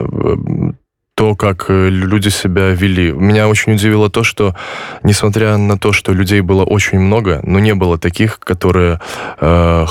то, 1.20 1.36
как 1.36 1.66
э, 1.68 1.90
люди 1.90 2.30
себя 2.30 2.70
вели. 2.70 3.12
Меня 3.12 3.50
очень 3.50 3.74
удивило 3.74 4.10
то, 4.10 4.24
что, 4.24 4.56
несмотря 5.04 5.58
на 5.58 5.78
то, 5.78 5.92
что 5.92 6.14
людей 6.14 6.40
было 6.40 6.64
очень 6.64 6.98
много, 6.98 7.42
но 7.44 7.60
не 7.60 7.76
было 7.76 7.98
таких, 7.98 8.40
которые 8.40 9.02
э, 9.42 9.86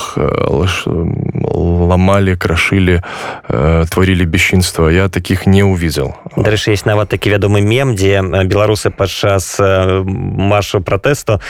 ломали, 0.86 2.34
крошили, 2.34 3.02
э, 3.46 3.84
творили 3.90 4.24
бесчинство. 4.24 4.88
Я 4.88 5.10
таких 5.10 5.44
не 5.44 5.62
увидел. 5.62 6.16
Дарэчы, 6.34 6.70
есть 6.70 6.86
нават 6.86 7.10
такі 7.10 7.28
вядомы 7.28 7.60
мем, 7.60 7.94
дзе 7.94 8.22
беларусы 8.22 8.88
падчас 8.88 9.58
маршу 9.58 10.80
пратэсту 10.80 11.42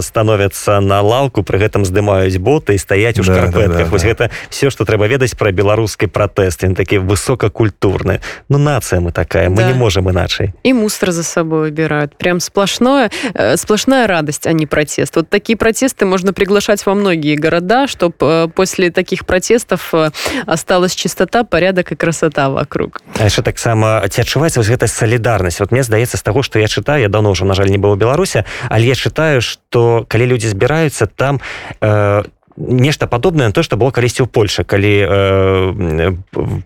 становятся 0.00 0.80
на 0.80 1.02
лаўку, 1.02 1.42
пры 1.42 1.58
гэтым 1.58 1.84
здымаюць 1.84 2.38
боты 2.38 2.72
і 2.72 2.78
стаяць 2.78 3.18
у 3.18 3.22
шкарпэтках. 3.22 3.68
Да, 3.68 3.84
да, 3.84 3.84
да, 3.84 3.90
Вось 3.90 4.02
да. 4.02 4.08
гэта 4.08 4.30
все, 4.48 4.70
што 4.70 4.88
трэба 4.88 5.12
ведаць 5.12 5.36
пра 5.36 5.52
беларускі 5.52 6.06
пратэст. 6.06 6.64
Ён 6.64 6.74
такі 6.74 7.04
высокакультурны. 7.04 8.24
Ну 8.48 8.56
нацыя 8.56 9.00
мы 9.00 9.09
такая, 9.11 9.49
мы 9.49 9.57
да. 9.57 9.71
не 9.71 9.73
можем 9.73 10.09
иначе. 10.09 10.53
И 10.63 10.73
мусор 10.73 11.11
за 11.11 11.23
собой 11.23 11.69
убирают. 11.69 12.15
Прям 12.17 12.39
сплошное, 12.39 13.11
э, 13.33 13.57
сплошная 13.57 14.07
радость, 14.07 14.47
а 14.47 14.53
не 14.53 14.65
протест. 14.65 15.15
Вот 15.15 15.29
такие 15.29 15.57
протесты 15.57 16.05
можно 16.05 16.33
приглашать 16.33 16.85
во 16.85 16.93
многие 16.93 17.35
города, 17.35 17.87
чтобы 17.87 18.15
э, 18.21 18.47
после 18.53 18.91
таких 18.91 19.25
протестов 19.25 19.93
э, 19.93 20.11
осталась 20.45 20.95
чистота, 20.95 21.43
порядок 21.43 21.91
и 21.91 21.95
красота 21.95 22.49
вокруг. 22.49 23.01
А 23.19 23.25
еще 23.25 23.41
так 23.41 23.59
само, 23.59 24.01
ці 24.09 24.21
адчуваецца 24.21 24.59
вось 24.59 24.71
гэтая 24.71 24.89
салідарнасць 24.89 25.59
вот 25.59 25.71
мне 25.71 25.83
здаецца 25.83 26.17
з 26.17 26.23
таго 26.23 26.43
што 26.45 26.59
я 26.59 26.67
чытаю 26.67 27.01
я 27.01 27.09
давно 27.09 27.35
ўжо 27.35 27.45
на 27.45 27.53
жаль 27.53 27.69
не 27.69 27.77
быў 27.77 27.95
у 27.95 27.99
беларусе 27.99 28.45
але 28.69 28.87
я 28.87 28.95
чытаю 28.95 29.41
што 29.41 30.05
калі 30.07 30.35
людзі 30.35 30.51
збіраюцца 30.51 31.05
там 31.07 31.41
э, 31.81 32.23
нешта 32.56 33.06
падобнае 33.06 33.48
на 33.48 33.54
то 33.54 33.62
што 33.62 33.76
было 33.76 33.90
калісьці 33.90 34.26
ў 34.26 34.28
Польше 34.28 34.64
калі 34.64 34.94
э, 35.06 36.12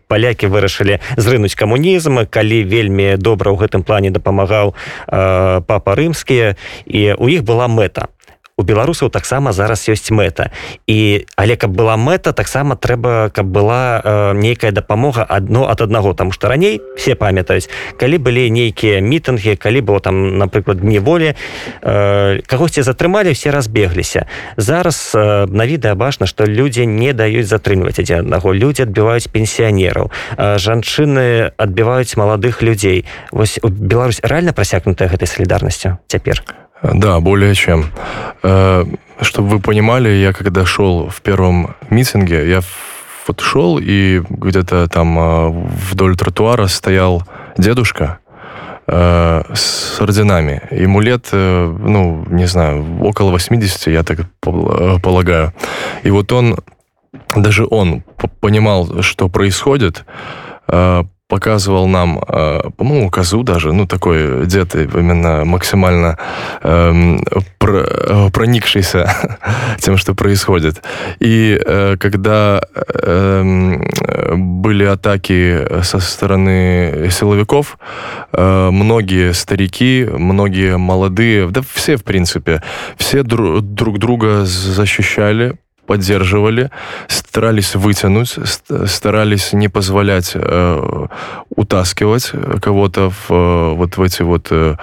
палякі 0.09 0.49
вырашылі 0.49 1.01
зрынуць 1.17 1.55
камунізм 1.55 2.25
калі 2.31 2.65
вельмі 2.65 3.17
добра 3.17 3.53
ў 3.53 3.61
гэтым 3.61 3.83
плане 3.85 4.11
дапамагаў 4.11 4.75
э, 4.75 5.61
папа 5.67 5.91
рымскія 5.95 6.57
і 6.87 7.15
у 7.19 7.29
іх 7.29 7.45
была 7.45 7.69
мэта 7.69 8.09
у 8.57 8.63
беларусаў 8.63 9.11
таксама 9.11 9.51
зараз 9.51 9.83
ёсць 9.91 10.15
мэта. 10.15 10.55
І 10.87 11.27
але 11.35 11.57
каб 11.59 11.75
была 11.75 11.99
мэта 11.99 12.31
таксама 12.31 12.77
трэба 12.79 13.31
каб 13.35 13.51
была 13.51 13.99
э, 13.99 14.33
нейкая 14.39 14.71
дапамога 14.71 15.27
адно 15.27 15.67
ад 15.67 15.83
аднаго. 15.83 16.15
Там 16.15 16.31
што 16.31 16.49
раней 16.49 16.81
все 16.95 17.19
памятаюць 17.19 17.67
калі 17.99 18.19
былі 18.19 18.51
нейкія 18.51 19.03
мітынгі 19.03 19.59
калі 19.59 19.81
было 19.81 19.99
там 19.99 20.39
напрыклад 20.39 20.85
неволі 20.85 21.35
э, 21.83 22.41
кагосьці 22.47 22.87
затрымалі 22.87 23.35
все 23.35 23.51
разбегліся. 23.51 24.27
Зараз 24.57 25.13
э, 25.15 25.47
на 25.51 25.67
відэа 25.67 25.99
бачна 25.99 26.27
што 26.31 26.47
людзі 26.47 26.87
не 26.87 27.13
даюць 27.13 27.51
затрымліваць 27.51 27.99
адзін 27.99 28.31
аднаго. 28.31 28.55
Людзі 28.55 28.87
адбіваюць 28.87 29.27
пенсіянераў. 29.35 30.15
Э, 30.39 30.59
жанчыны 30.63 31.51
адбіваюць 31.59 32.15
маладых 32.15 32.63
людзей. 32.63 33.05
Вось 33.33 33.59
Беларусь 33.65 34.23
рэальна 34.23 34.55
прасякнутая 34.55 35.11
гэтай 35.11 35.27
салідарнасцю 35.27 35.99
цяпер? 36.07 36.39
у 36.47 36.65
Да, 36.83 37.21
более 37.21 37.55
чем. 37.55 37.87
Э, 38.43 38.85
чтобы 39.21 39.49
вы 39.49 39.61
понимали, 39.61 40.09
я 40.09 40.33
когда 40.33 40.67
шел 40.67 41.09
в 41.09 41.23
первом 41.23 41.75
митинге, 41.89 42.49
я 42.49 42.61
вот 43.27 43.41
шел, 43.41 43.79
и 43.81 44.23
где-то 44.29 44.89
там 44.89 45.19
э, 45.19 45.49
вдоль 45.91 46.17
тротуара 46.17 46.67
стоял 46.67 47.23
дедушка 47.57 48.19
э, 48.87 49.43
с 49.55 50.01
орденами. 50.01 50.63
Ему 50.71 51.01
лет, 51.01 51.29
ну, 51.33 52.27
не 52.29 52.47
знаю, 52.47 53.03
около 53.03 53.31
80, 53.31 53.87
я 53.87 54.03
так 54.03 54.19
полагаю. 54.41 55.55
И 56.03 56.11
вот 56.11 56.33
он, 56.33 56.59
даже 57.35 57.67
он 57.67 58.03
понимал, 58.41 59.01
что 59.03 59.29
происходит, 59.29 60.05
показывал 61.35 61.89
нам, 61.89 62.21
э, 62.29 62.61
по-моему, 62.77 63.11
козу 63.11 63.43
даже, 63.43 63.73
ну, 63.73 63.87
такой 63.87 64.47
дед 64.47 64.77
именно 64.77 65.45
максимально 65.45 66.17
эм, 66.63 67.25
про, 67.59 68.31
проникшийся 68.31 69.13
тем, 69.79 69.97
что 69.97 70.15
происходит. 70.15 70.85
И 71.19 71.61
э, 71.67 71.97
когда 71.99 72.61
э, 72.77 73.43
были 74.37 74.85
атаки 74.85 75.83
со 75.83 75.99
стороны 75.99 77.09
силовиков, 77.11 77.79
э, 78.33 78.71
многие 78.71 79.33
старики, 79.33 80.07
многие 80.09 80.77
молодые, 80.77 81.49
да 81.49 81.63
все, 81.75 81.97
в 81.97 82.05
принципе, 82.05 82.63
все 82.97 83.25
дру, 83.25 83.61
друг 83.61 83.99
друга 83.99 84.45
защищали, 84.45 85.57
поддерживали, 85.87 86.71
старались 87.09 87.75
вытянуть, 87.75 88.37
старались 88.87 89.53
не 89.53 89.69
позволять 89.69 90.33
э, 90.35 91.07
утаскивать 91.51 92.33
кого-то 92.61 93.11
в, 93.11 93.31
э, 93.31 93.75
вот 93.75 93.97
в 93.97 94.03
эти 94.03 94.23
вот 94.23 94.49
э, 94.51 94.77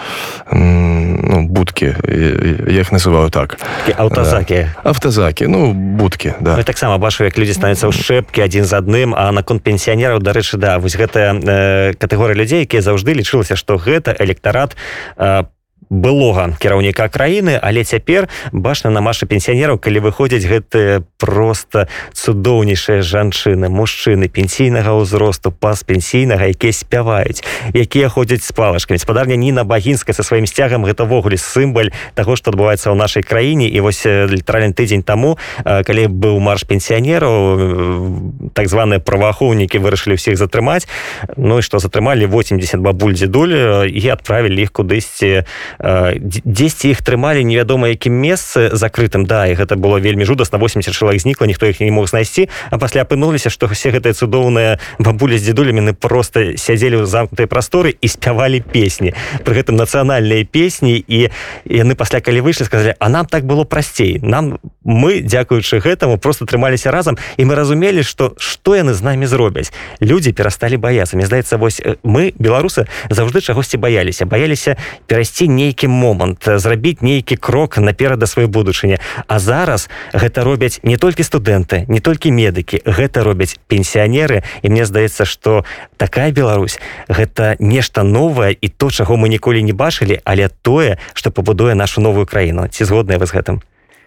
ну, 0.52 1.48
будки, 1.48 1.96
я 2.08 2.82
их 2.82 2.92
называю 2.92 3.30
так. 3.30 3.58
Автозаки. 3.98 4.68
Да. 4.84 4.90
Автозаки, 4.90 5.44
ну, 5.46 5.74
будки, 5.74 6.36
да. 6.40 6.58
Ну, 6.58 6.64
так 6.64 6.78
само 6.78 6.98
бачу, 6.98 7.24
як 7.24 7.38
люди 7.38 7.54
становятся 7.54 7.88
ў 7.88 7.94
шэпкі 7.94 8.42
адзін 8.42 8.66
з 8.66 8.74
адным, 8.74 9.16
а 9.16 9.32
наконт 9.32 9.64
пенсіянераў, 9.64 10.20
дарэчы, 10.20 10.58
да, 10.58 10.80
вось 10.80 10.96
гэтая 10.96 11.34
э, 11.34 11.94
катэгорыя 11.96 12.36
людзей, 12.36 12.68
якія 12.68 12.82
заўжды 12.82 13.14
лічылася, 13.14 13.56
што 13.56 13.78
гэта 13.78 14.16
электарат 14.20 14.76
э, 15.18 15.44
былога 15.92 16.56
кіраўніка 16.56 17.12
краіны 17.12 17.60
але 17.62 17.84
цяпер 17.84 18.32
бачна 18.56 18.90
на 18.96 19.04
маша 19.04 19.28
пенсіянераў 19.28 19.78
калі 19.78 20.00
выходзяць 20.08 20.48
гэтыя 20.48 21.04
просто 21.20 21.92
цудоўнейшыя 22.16 23.04
жанчыны 23.04 23.68
мужчыны 23.68 24.32
пенсійнага 24.32 24.96
ўзросту 24.96 25.52
пас 25.52 25.84
пенсійнага 25.84 26.48
якія 26.48 26.72
спяваюць 26.72 27.44
якія 27.76 28.08
ходзяць 28.10 28.44
з 28.48 28.52
палачкамі 28.56 28.98
спадарня 28.98 29.36
Ніна 29.36 29.64
багінская 29.64 30.14
са 30.14 30.24
сваім 30.24 30.48
сцягам 30.48 30.86
гэта 30.86 31.04
ввогуле 31.04 31.38
сімбаль 31.38 31.92
таго 32.16 32.36
што 32.40 32.52
адбываецца 32.54 32.94
ў 32.94 32.96
нашай 32.96 33.24
краіне. 33.24 33.68
І 33.68 33.80
вось 33.82 34.06
літаральны 34.06 34.74
тыдзень 34.78 35.04
таму 35.04 35.38
калі 35.66 36.08
быў 36.08 36.40
марш 36.40 36.64
пенсіянераў 36.70 38.54
так 38.54 38.70
званыя 38.70 39.04
праваахоўнікі 39.04 39.82
вырашылі 39.82 40.16
ўсіх 40.16 40.38
затрымаць. 40.38 40.88
Ну 41.36 41.60
і 41.60 41.66
што 41.66 41.82
затрымалі 41.84 42.30
80 42.30 42.80
бабуль 42.80 43.18
дзедуль 43.18 43.90
і 43.90 44.06
адправілі 44.14 44.62
іх 44.62 44.72
кудысьці 44.72 45.44
дзесьці 45.82 46.94
іх 46.94 47.02
трымалі 47.02 47.42
невядома 47.42 47.90
якім 47.90 48.14
месцы 48.14 48.70
закрытым. 48.74 49.26
Да 49.26 49.50
і 49.50 49.58
гэта 49.58 49.76
было 49.76 49.98
вельмі 49.98 50.26
жудасна 50.26 50.62
80 50.62 50.94
чалавек 50.94 51.22
знікла 51.22 51.48
ніхто 51.48 51.66
іх 51.66 51.82
не 51.82 51.92
мог 51.92 52.08
знайсці. 52.08 52.50
А 52.70 52.78
пасля 52.78 53.02
апынуліся 53.02 53.50
што 53.50 53.66
все 53.66 53.90
гэтыя 53.90 54.14
цудоўныя 54.14 54.78
бабулі 55.00 55.38
з 55.38 55.50
дзедулямі 55.50 55.94
просто 55.98 56.58
сядзелі 56.58 57.02
ў 57.02 57.06
замкнутай 57.10 57.50
прасторы 57.50 57.98
і 57.98 58.08
спявалі 58.08 58.62
песні. 58.62 59.18
Пры 59.42 59.58
гэтым 59.58 59.74
нацыянальныя 59.74 60.46
песні 60.46 61.02
і 61.02 61.34
яны 61.66 61.98
пасля 61.98 62.22
калі 62.22 62.46
выйшлі 62.46 62.70
сказалі 62.70 62.94
а 63.00 63.10
нам 63.10 63.26
так 63.26 63.50
было 63.50 63.64
прасцей. 63.66 64.22
Нам 64.22 64.62
мы 64.86 65.26
дзякуючы 65.26 65.82
гэтаму 65.82 66.22
просто 66.22 66.46
трымаліся 66.46 66.92
разам 66.92 67.18
і 67.38 67.46
мы 67.46 67.58
разумелі 67.58 68.06
што 68.06 68.38
што 68.38 68.78
яны 68.78 68.94
з 68.94 69.02
намі 69.02 69.26
зробяць. 69.26 69.74
Людзі 69.98 70.30
перасталі 70.32 70.78
баяцца. 70.78 71.18
Мне 71.18 71.26
здаецца 71.26 71.58
вось 71.58 71.82
мы 72.04 72.34
беларусы 72.38 72.86
заўжды 73.10 73.42
чагосьці 73.42 73.82
баяліся. 73.82 74.30
Баяліся 74.30 74.78
перайсці 75.08 75.48
не 75.48 75.71
нейкі 75.72 75.88
момант 75.88 76.44
зрабіць 76.44 77.02
нейкі 77.02 77.40
крок 77.40 77.78
наперада 77.78 78.28
сваёй 78.28 78.52
будучыні. 78.52 79.00
А 79.28 79.40
зараз 79.40 79.88
гэта 80.12 80.44
робяць 80.44 80.84
не 80.84 80.98
толькі 80.98 81.24
студэнты 81.24 81.88
не 81.88 82.04
толькі 82.04 82.32
медыкі 82.32 82.84
гэта 82.84 83.24
робяць 83.24 83.56
пенсіянеры. 83.72 84.44
І 84.62 84.70
мне 84.70 84.86
здаецца 84.86 85.24
что 85.24 85.64
такая 85.96 86.32
Беларусь 86.32 86.80
гэта 87.08 87.56
нешта 87.60 88.04
новае 88.04 88.52
і 88.52 88.68
то 88.68 88.92
чаго 88.92 89.16
мы 89.16 89.30
ніколі 89.30 89.64
не 89.64 89.72
бачылі 89.72 90.20
але 90.26 90.50
тое 90.62 90.98
что 91.14 91.32
пабудуе 91.32 91.74
нашу 91.74 92.02
новую 92.02 92.26
краіну. 92.26 92.68
Ці 92.68 92.84
згодная 92.84 93.18
вы 93.18 93.26
з 93.26 93.32
гэтым 93.32 93.62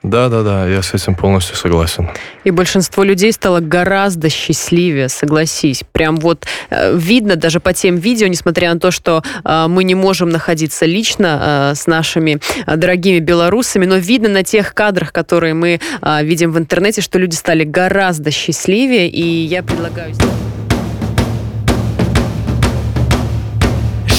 Да, 0.04 0.28
да, 0.28 0.42
да, 0.42 0.68
я 0.68 0.82
с 0.82 0.92
этим 0.92 1.14
полностью 1.14 1.56
согласен. 1.56 2.10
И 2.44 2.50
большинство 2.50 3.02
людей 3.04 3.32
стало 3.32 3.60
гораздо 3.60 4.28
счастливее, 4.28 5.08
согласись. 5.08 5.82
Прям 5.92 6.16
вот 6.16 6.44
э, 6.68 6.94
видно 6.94 7.36
даже 7.36 7.58
по 7.58 7.72
тем 7.72 7.96
видео, 7.96 8.26
несмотря 8.26 8.74
на 8.74 8.78
то, 8.78 8.90
что 8.90 9.22
э, 9.44 9.66
мы 9.66 9.82
не 9.82 9.94
можем 9.94 10.28
находиться 10.28 10.84
лично 10.84 11.72
э, 11.72 11.74
с 11.74 11.86
нашими 11.86 12.38
э, 12.66 12.76
дорогими 12.76 13.18
белорусами, 13.18 13.86
но 13.86 13.96
видно 13.96 14.28
на 14.28 14.44
тех 14.44 14.74
кадрах, 14.74 15.10
которые 15.10 15.54
мы 15.54 15.80
э, 16.02 16.22
видим 16.22 16.52
в 16.52 16.58
интернете, 16.58 17.00
что 17.00 17.18
люди 17.18 17.34
стали 17.34 17.64
гораздо 17.64 18.30
счастливее. 18.30 19.08
И 19.08 19.22
я 19.22 19.62
предлагаю... 19.62 20.14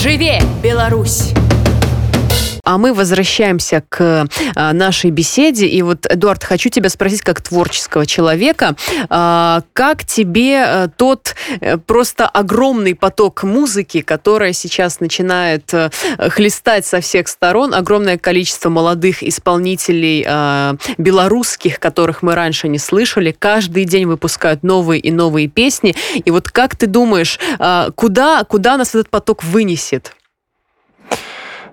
Живе, 0.01 0.42
Беларусь! 0.63 1.34
А 2.65 2.77
мы 2.77 2.93
возвращаемся 2.93 3.84
к 3.88 4.27
а, 4.55 4.74
нашей 4.74 5.12
беседе. 5.12 5.67
И 5.67 5.81
вот, 5.81 6.05
Эдуард, 6.10 6.43
хочу 6.43 6.69
тебя 6.69 6.89
спросить 6.89 7.22
как 7.22 7.41
творческого 7.41 8.05
человека, 8.05 8.75
а, 9.10 9.62
как 9.74 10.03
тебе 10.03 10.63
а, 10.63 10.88
тот 10.89 11.36
а, 11.62 11.77
просто 11.77 12.27
огромный 12.27 12.95
поток 12.95 13.43
музыки, 13.43 14.01
которая 14.01 14.51
сейчас 14.51 15.00
начинает 15.00 15.72
а, 15.74 15.91
хлестать 16.29 16.86
со 16.86 17.00
всех 17.00 17.27
сторон, 17.27 17.74
огромное 17.74 18.17
количество 18.17 18.69
молодых 18.69 19.24
исполнителей 19.24 20.25
а, 20.27 20.75
белорусских, 20.98 21.79
которых 21.79 22.24
мы 22.24 22.34
раньше 22.34 22.67
не 22.67 22.79
слышали, 22.79 23.36
каждый 23.38 23.86
день 23.86 24.07
выпускают 24.07 24.63
новые 24.63 25.00
и 25.00 25.12
новые 25.12 25.48
песни. 25.48 25.95
И 26.15 26.31
вот 26.31 26.50
как 26.50 26.75
ты 26.75 26.88
думаешь, 26.88 27.39
куда, 27.95 28.43
куда 28.43 28.77
нас 28.77 28.89
этот 28.89 29.10
поток 29.10 29.43
вынесет? 29.43 30.15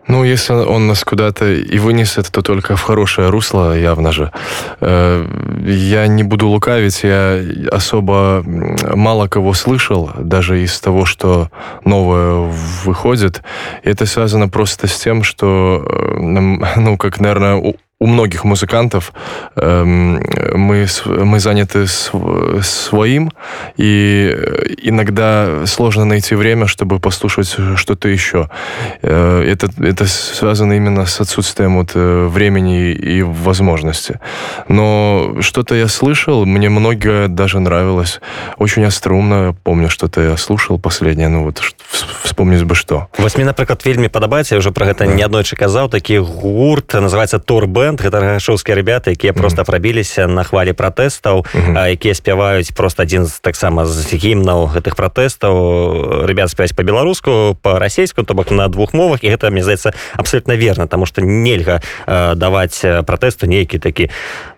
Ну, 0.09 0.25
если 0.25 0.53
он 0.53 0.89
нас 0.89 1.05
куда-то 1.05 1.53
и 1.53 1.79
вынесет, 1.79 2.31
то 2.31 2.43
только 2.43 2.77
в 2.77 2.83
хорошее 2.83 3.29
русло, 3.31 3.79
явно 3.79 4.13
же. 4.13 4.33
Э, 4.81 5.27
я 5.65 6.07
не 6.07 6.23
буду 6.23 6.49
лукавить, 6.49 7.03
я 7.05 7.41
особо 7.71 8.43
мало 8.45 9.29
кого 9.29 9.53
слышал, 9.55 10.11
даже 10.19 10.63
из 10.63 10.81
того, 10.81 11.05
что 11.05 11.51
новое 11.85 12.51
выходит. 12.85 13.43
Это 13.85 14.07
связано 14.07 14.49
просто 14.49 14.89
с 14.89 14.99
тем, 14.99 15.23
что, 15.23 15.85
э, 15.89 16.19
ну, 16.77 16.97
как, 16.97 17.21
наверное, 17.21 17.75
у 18.02 18.06
многих 18.06 18.44
музыкантов 18.44 19.12
эм, 19.56 20.24
мы, 20.54 20.88
мы 21.06 21.40
заняты 21.40 21.88
своим, 21.88 23.32
и 23.76 24.38
иногда 24.84 25.66
сложно 25.66 26.06
найти 26.06 26.36
время, 26.36 26.68
чтобы 26.68 27.00
послушать 27.00 27.56
что-то 27.76 28.08
еще. 28.08 28.50
Э, 29.02 29.42
это, 29.42 29.70
это 29.84 30.06
связано 30.06 30.74
именно 30.74 31.08
с 31.08 31.20
отсутствием 31.22 31.78
вот 31.78 31.92
э, 31.96 32.28
времени 32.28 32.92
и 32.92 33.24
возможности. 33.24 34.20
Но 34.68 35.38
что-то 35.42 35.74
я 35.74 35.88
слышал, 35.88 36.46
мне 36.46 36.70
многое 36.70 37.28
даже 37.28 37.60
нравилось. 37.60 38.22
Очень 38.60 38.86
остроумно, 38.86 39.56
помню, 39.64 39.90
что-то 39.90 40.22
я 40.22 40.38
слушал 40.38 40.80
последнее, 40.80 41.30
ну 41.30 41.44
вот 41.44 41.64
вспомнить 42.24 42.64
бы 42.64 42.76
что. 42.76 43.08
Вось 43.18 43.36
мне, 43.38 43.46
напрыклад, 43.46 43.84
вельмі 43.86 44.08
падабаецца, 44.08 44.54
я 44.54 44.60
уже 44.60 44.72
про 44.72 44.86
гэта 44.86 45.08
да. 45.08 45.14
неаднойчы 45.14 45.56
казаў, 45.56 45.90
такі 45.90 46.20
гурт 46.20 46.94
называется 46.94 47.40
Торбен 47.40 47.91
бэнд 47.93 48.01
гэта 48.01 48.21
рагашоўскія 48.21 48.75
ребята 48.75 49.11
якія 49.11 49.33
просто 49.33 49.65
прабіліся 49.65 50.27
на 50.27 50.45
хвалі 50.45 50.73
пратэстаў 50.73 51.45
якія 51.77 52.15
спяваюць 52.15 52.73
просто 52.73 53.03
адзін 53.03 53.27
з 53.29 53.41
таксама 53.45 53.85
з 53.85 54.17
гімнаў 54.17 54.73
гэтых 54.73 54.97
пратэстаў 54.97 56.25
ребят 56.25 56.49
спяваць 56.49 56.73
по-беларуску 56.73 57.57
по-расейску 57.61 58.25
то 58.25 58.35
бок 58.35 58.51
на 58.51 58.69
двух 58.69 58.95
мовах 58.95 59.25
і 59.25 59.29
гэта 59.29 59.51
мне 59.51 59.63
здаецца 59.63 59.93
абсолютно 60.17 60.57
верно 60.57 60.89
тому 60.89 61.05
что 61.05 61.21
нельга 61.21 61.83
даваць 62.09 62.81
пратэсту 62.81 63.47
нейкі 63.47 63.79
такі 63.79 64.09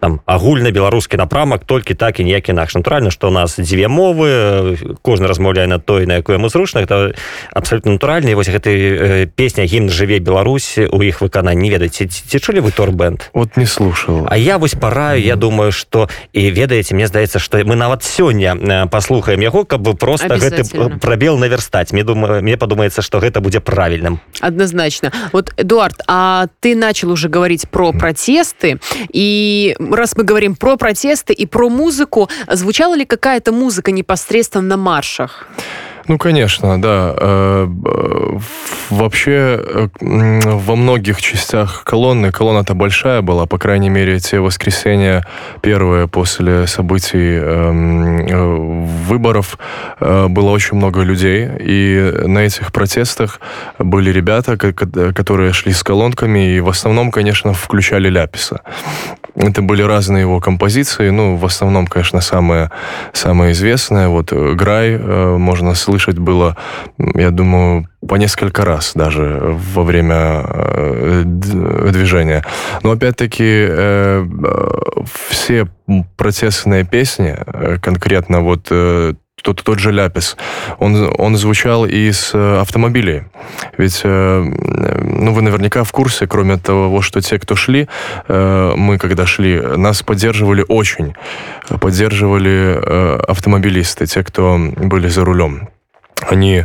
там 0.00 0.20
агульна 0.26 0.70
беларускі 0.70 1.16
напрамак 1.16 1.64
толькі 1.66 1.94
так 1.94 2.20
і 2.20 2.24
ніяк 2.24 2.48
інакш 2.48 2.74
натуральна 2.74 3.10
что 3.10 3.28
у 3.28 3.34
нас 3.34 3.58
дзве 3.58 3.88
мовы 3.88 4.78
кожны 5.02 5.26
размаўляе 5.26 5.66
на 5.66 5.78
той 5.78 6.06
на 6.06 6.22
якое 6.22 6.38
мы 6.38 6.48
зручна 6.50 6.78
это 6.78 7.14
абсолютно 7.50 7.98
натуральна 7.98 8.36
вось 8.36 8.48
гэты 8.48 9.26
песня 9.34 9.64
гімн 9.64 9.90
жыве 9.90 10.18
Беларусь 10.18 10.78
у 10.78 11.02
іх 11.02 11.20
выкананні 11.20 11.70
ведаеце 11.70 12.06
ці 12.06 12.38
чулі 12.38 12.60
вы 12.60 12.70
торбенд 13.14 13.30
вот 13.32 13.56
не 13.56 13.66
слушал. 13.66 14.26
А 14.28 14.36
я 14.36 14.58
вось 14.58 14.74
параю 14.74 15.22
я 15.22 15.36
думаю 15.36 15.72
что 15.72 16.08
і 16.32 16.50
ведаеце 16.50 16.94
мне 16.94 17.06
здаецца 17.06 17.38
что 17.38 17.58
мы 17.64 17.74
нават 17.74 18.02
сёння 18.02 18.54
э, 18.54 18.86
послухаем 18.88 19.40
яго 19.40 19.64
каб 19.64 19.80
бы 19.80 19.94
просто 19.94 20.36
гэты 20.36 20.64
пробел 21.00 21.38
наверстать 21.38 21.92
мне 21.92 22.04
думаю 22.04 22.42
мне 22.42 22.56
подумаецца 22.56 23.02
что 23.02 23.20
гэта 23.20 23.40
будзе 23.40 23.60
правильным 23.60 24.20
однозначно 24.40 25.12
вот 25.32 25.52
эдуард 25.56 26.00
а 26.06 26.46
ты 26.60 26.74
начал 26.74 27.10
уже 27.10 27.28
говорить 27.28 27.68
про 27.68 27.92
протесты. 27.92 28.80
И 29.12 29.76
раз 29.78 30.16
мы 30.16 30.24
говорим 30.24 30.56
про 30.56 30.76
протесты 30.76 31.32
и 31.32 31.46
про 31.46 31.68
музыку 31.68 32.28
звучала 32.50 32.94
ли 32.96 33.04
какая-то 33.04 33.52
музыка 33.52 33.92
непосредственно 33.92 34.68
на 34.68 34.76
маршах 34.76 35.46
Ну, 36.06 36.18
конечно, 36.18 36.80
да. 36.80 37.14
Э, 37.16 37.68
вообще, 38.90 39.58
э, 39.58 39.88
во 40.00 40.76
многих 40.76 41.22
частях 41.22 41.82
колонны, 41.84 42.30
колонна-то 42.30 42.74
большая 42.74 43.22
была, 43.22 43.46
по 43.46 43.58
крайней 43.58 43.88
мере, 43.88 44.18
те 44.18 44.38
воскресенья 44.38 45.26
первые 45.62 46.06
после 46.06 46.66
событий 46.66 47.38
эм, 47.38 48.18
э, 48.18 48.84
выборов 49.08 49.58
было 50.00 50.50
очень 50.50 50.76
много 50.76 51.02
людей, 51.02 51.48
и 51.58 52.12
на 52.26 52.40
этих 52.40 52.72
протестах 52.72 53.40
были 53.78 54.10
ребята, 54.10 54.56
которые 54.56 55.52
шли 55.52 55.72
с 55.72 55.82
колонками, 55.82 56.56
и 56.56 56.60
в 56.60 56.68
основном, 56.68 57.10
конечно, 57.10 57.54
включали 57.54 58.08
Ляписа. 58.08 58.60
Это 59.36 59.62
были 59.62 59.82
разные 59.82 60.22
его 60.22 60.40
композиции, 60.40 61.10
ну, 61.10 61.36
в 61.36 61.44
основном, 61.44 61.86
конечно, 61.86 62.20
самые, 62.20 62.70
самые 63.12 63.52
известные. 63.52 64.08
Вот 64.08 64.32
«Грай» 64.32 64.96
можно 64.98 65.74
слышать 65.74 66.18
было, 66.18 66.56
я 66.98 67.30
думаю, 67.30 67.88
по 68.06 68.16
несколько 68.16 68.64
раз 68.64 68.92
даже 68.94 69.40
во 69.74 69.82
время 69.82 70.44
э, 70.44 71.22
движения. 71.24 72.44
Но 72.82 72.92
опять-таки 72.92 73.66
э, 73.68 74.26
все 75.28 75.66
протестные 76.16 76.84
песни, 76.84 77.36
э, 77.36 77.78
конкретно 77.80 78.40
вот 78.40 78.70
тот, 79.44 79.62
тот 79.62 79.78
же 79.78 79.92
ляпис, 79.92 80.36
он, 80.78 81.14
он 81.18 81.36
звучал 81.36 81.84
из 81.86 82.34
автомобилей. 82.34 83.22
Ведь, 83.76 84.00
ну, 84.04 85.32
вы 85.34 85.42
наверняка 85.42 85.84
в 85.84 85.92
курсе, 85.92 86.26
кроме 86.26 86.56
того, 86.56 87.02
что 87.02 87.20
те, 87.20 87.38
кто 87.38 87.54
шли, 87.54 87.88
мы 88.28 88.98
когда 88.98 89.26
шли, 89.26 89.60
нас 89.60 90.02
поддерживали 90.02 90.64
очень. 90.66 91.14
Поддерживали 91.80 93.20
автомобилисты, 93.28 94.06
те, 94.06 94.24
кто 94.24 94.58
были 94.58 95.08
за 95.08 95.24
рулем. 95.24 95.68
Они 96.28 96.64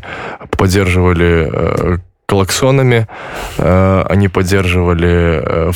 поддерживали 0.57 1.49
э, 1.51 1.97
клаксонами, 2.25 3.07
э, 3.57 4.03
они 4.07 4.27
поддерживали 4.27 5.41
э, 5.43 5.71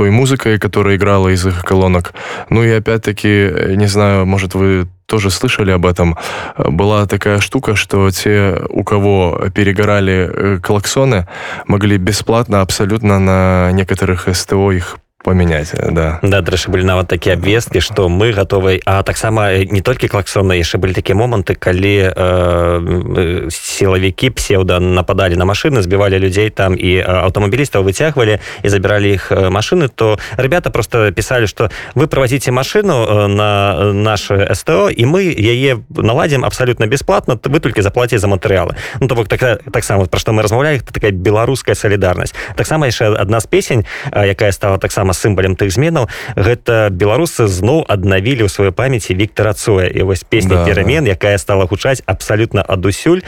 той 0.00 0.10
музыкой, 0.10 0.58
которая 0.58 0.96
играла 0.96 1.28
из 1.28 1.46
их 1.46 1.62
колонок. 1.62 2.14
Ну 2.48 2.64
и 2.64 2.70
опять-таки, 2.70 3.52
не 3.76 3.86
знаю, 3.86 4.24
может 4.24 4.54
вы 4.54 4.88
тоже 5.04 5.30
слышали 5.30 5.72
об 5.72 5.84
этом, 5.84 6.16
была 6.56 7.06
такая 7.06 7.38
штука, 7.40 7.76
что 7.76 8.10
те, 8.10 8.62
у 8.70 8.82
кого 8.82 9.48
перегорали 9.54 10.58
клаксоны, 10.62 11.26
могли 11.66 11.98
бесплатно 11.98 12.62
абсолютно 12.62 13.18
на 13.18 13.72
некоторых 13.72 14.26
СТО 14.34 14.72
их 14.72 14.96
поменять 15.22 15.72
да. 15.74 16.18
Да 16.22 16.40
дарэчы 16.40 16.70
былі 16.70 16.84
нават 16.84 17.08
такія 17.08 17.36
абвесткі 17.36 17.80
што 17.80 18.08
мы 18.08 18.32
гатовы 18.32 18.80
а 18.86 19.02
таксама 19.02 19.52
не 19.68 19.80
толькі 19.84 20.08
клаксоны 20.08 20.56
яшчэ 20.56 20.80
былі 20.80 20.96
такія 20.96 21.16
моманты 21.16 21.54
калі 21.54 22.08
э, 22.08 23.48
сілавікі 23.50 24.30
псеўда 24.30 24.80
нападалі 24.80 25.36
на 25.36 25.44
машины 25.44 25.82
збівалі 25.82 26.18
людзей 26.18 26.50
там 26.50 26.74
і 26.74 27.04
аўтамабілістаў 27.04 27.84
выцягвалі 27.84 28.40
і 28.62 28.68
забіралі 28.68 29.12
іх 29.12 29.30
машины 29.30 29.88
то 29.92 30.18
ребята 30.36 30.70
просто 30.70 31.12
пісалі 31.12 31.46
што 31.46 31.70
вы 31.94 32.06
правазіце 32.06 32.50
машину 32.50 33.28
на 33.28 33.92
наше 33.92 34.48
СТО 34.54 34.88
і 34.88 35.04
мы 35.04 35.28
яе 35.28 35.84
наладзім 35.92 36.44
абсалютна 36.44 36.86
бесплатно 36.86 37.36
вы 37.36 37.60
толькі 37.60 37.82
заплаце 37.82 38.18
за 38.18 38.26
матэрыялы 38.26 38.74
ну 39.00 39.08
то 39.08 39.14
бок 39.14 39.28
так 39.28 39.60
таксама 39.70 40.06
пра 40.06 40.18
што 40.18 40.32
мы 40.32 40.42
размаўлялі 40.42 40.80
такая 40.80 41.12
беларуская 41.12 41.76
салідарнасць 41.76 42.34
таксама 42.56 42.86
яшчэ 42.86 43.12
адна 43.20 43.40
з 43.40 43.46
песень 43.46 43.84
якая 44.12 44.52
стала 44.52 44.78
таксама 44.78 45.09
таксама 45.10 45.14
сімбалем 45.14 45.56
тых 45.56 45.70
зменаў 45.70 46.08
гэта 46.36 46.88
беларусы 46.90 47.46
зноў 47.46 47.84
аднавілі 47.88 48.46
ў 48.46 48.50
сваёй 48.50 48.72
памяці 48.72 49.14
Віктора 49.14 49.52
Цоя. 49.52 49.86
І 49.86 50.02
вось 50.02 50.24
песня 50.24 50.62
да, 50.62 50.64
перамен 50.64 51.04
да. 51.04 51.10
якая 51.10 51.38
стала 51.38 51.66
гучаць 51.66 52.02
абсалютна 52.06 52.62
адусюль 52.62 53.22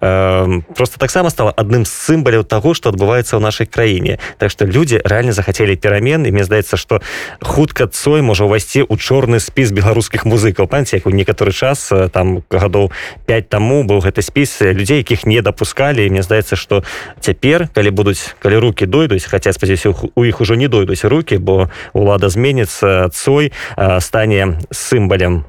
э, 0.00 0.60
просто 0.74 0.98
таксама 0.98 1.30
стала 1.30 1.52
адным 1.56 1.84
з 1.84 1.90
сімбаляў 1.90 2.44
таго 2.44 2.74
што 2.74 2.90
адбываецца 2.90 3.38
ў 3.38 3.42
нашай 3.42 3.66
краіне. 3.66 4.18
Так 4.38 4.50
што 4.50 4.66
людзі 4.66 5.00
рэальна 5.04 5.32
захацелі 5.32 5.76
перамен 5.76 6.26
і 6.26 6.30
мне 6.30 6.44
здаецца 6.44 6.76
што 6.76 7.00
хутка 7.40 7.86
цой 7.86 8.22
можа 8.22 8.44
ўвайсці 8.44 8.86
ў 8.86 8.94
чорны 8.98 9.40
спіс 9.40 9.70
беларускіх 9.70 10.26
музыкаў. 10.26 10.66
Памяці 10.66 10.98
як 10.98 11.06
у 11.06 11.14
некаторы 11.14 11.52
час 11.52 11.90
там 12.12 12.42
гадоў 12.50 12.90
5 13.26 13.48
таму 13.48 13.82
быў 13.84 14.02
гэты 14.02 14.22
спіс 14.22 14.60
людзей 14.62 15.02
якіх 15.02 15.26
не 15.26 15.40
дапускалі. 15.42 16.10
Мне 16.10 16.22
здаецца 16.22 16.56
што 16.56 16.82
цяпер 17.20 17.68
калі 17.72 17.90
будуць 17.90 18.34
калі 18.42 18.58
руки 18.58 18.86
дойдуць 18.86 19.24
хаця 19.24 19.52
спадзяюся 19.52 19.94
у 20.14 20.22
іх 20.24 20.40
ужо 20.40 20.54
не 20.54 20.68
дойдуць 20.68 21.04
руки 21.04 21.27
бо 21.36 21.68
улада 21.92 22.32
зменіцца 22.32 23.12
цой 23.12 23.52
стане 24.00 24.56
сімбалем 24.72 25.44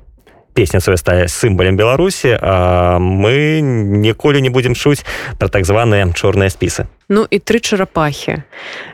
песня 0.55 0.81
свая 0.81 0.97
стае 0.97 1.29
сімбалем 1.29 1.77
беларусі 1.77 2.38
а 2.40 2.99
мы 2.99 3.61
ніколі 3.61 4.40
не 4.40 4.51
будем 4.51 4.75
чуць 4.75 5.05
про 5.38 5.49
так 5.49 5.67
званые 5.67 6.07
чорные 6.14 6.51
спісы 6.51 6.87
Ну 7.09 7.27
и 7.31 7.38
«Три 7.38 7.61
черепахи». 7.61 8.45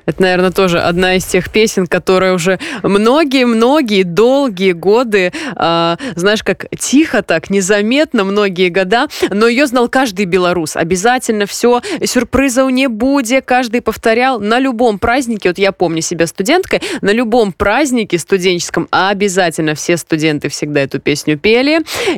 Это, 0.06 0.22
наверное, 0.22 0.50
тоже 0.50 0.80
одна 0.80 1.14
из 1.14 1.24
тех 1.24 1.50
песен, 1.50 1.86
которая 1.86 2.32
уже 2.32 2.58
многие-многие 2.82 4.02
долгие 4.02 4.72
годы, 4.72 5.32
э, 5.56 5.96
знаешь, 6.16 6.42
как 6.42 6.66
тихо 6.76 7.22
так, 7.22 7.50
незаметно, 7.50 8.24
многие 8.24 8.70
года, 8.70 9.06
но 9.30 9.46
ее 9.46 9.66
знал 9.66 9.88
каждый 9.88 10.24
белорус. 10.24 10.74
Обязательно 10.76 11.46
все, 11.46 11.82
сюрпризов 12.04 12.70
не 12.70 12.88
будет, 12.88 13.44
каждый 13.44 13.80
повторял 13.80 14.40
на 14.40 14.58
любом 14.58 14.98
празднике, 14.98 15.50
вот 15.50 15.58
я 15.58 15.70
помню 15.70 16.02
себя 16.02 16.26
студенткой, 16.26 16.82
на 17.02 17.12
любом 17.12 17.52
празднике 17.52 18.18
студенческом 18.18 18.88
обязательно 18.90 19.76
все 19.76 19.96
студенты 19.96 20.48
всегда 20.48 20.80
эту 20.80 20.98
песню 20.98 21.38
пели, 21.38 21.50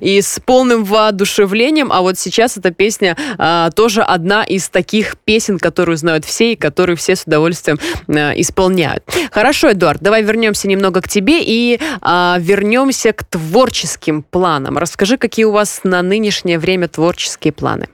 и 0.02 0.22
с 0.22 0.40
полным 0.44 0.84
воодушевлением, 0.84 1.92
а 1.92 2.02
вот 2.02 2.18
сейчас 2.18 2.58
эта 2.58 2.72
песня 2.72 3.16
э, 3.38 3.70
тоже 3.76 4.02
одна 4.02 4.44
из 4.44 4.70
таких 4.70 5.18
песен, 5.18 5.60
которую 5.60 5.98
знают 5.98 6.26
все 6.26 6.54
и 6.54 6.56
которую 6.56 6.98
все 6.98 7.16
с 7.16 7.24
удовольствием 7.24 7.80
э, 8.08 8.40
исполняют. 8.40 9.04
Хорошо, 9.32 9.72
Эдуард, 9.72 10.02
давай 10.02 10.24
вернемся 10.24 10.68
немного 10.68 11.02
к 11.02 11.08
тебе 11.08 11.42
и 11.42 11.80
э, 11.80 12.36
вернемся 12.40 13.14
к 13.14 13.24
творческим 13.24 14.24
планам. 14.24 14.78
Расскажи, 14.78 15.18
какие 15.18 15.46
у 15.46 15.52
вас 15.52 15.82
на 15.84 16.02
нынешнее 16.02 16.60
время 16.60 16.88
творческие 16.88 17.54
планы? 17.54 17.88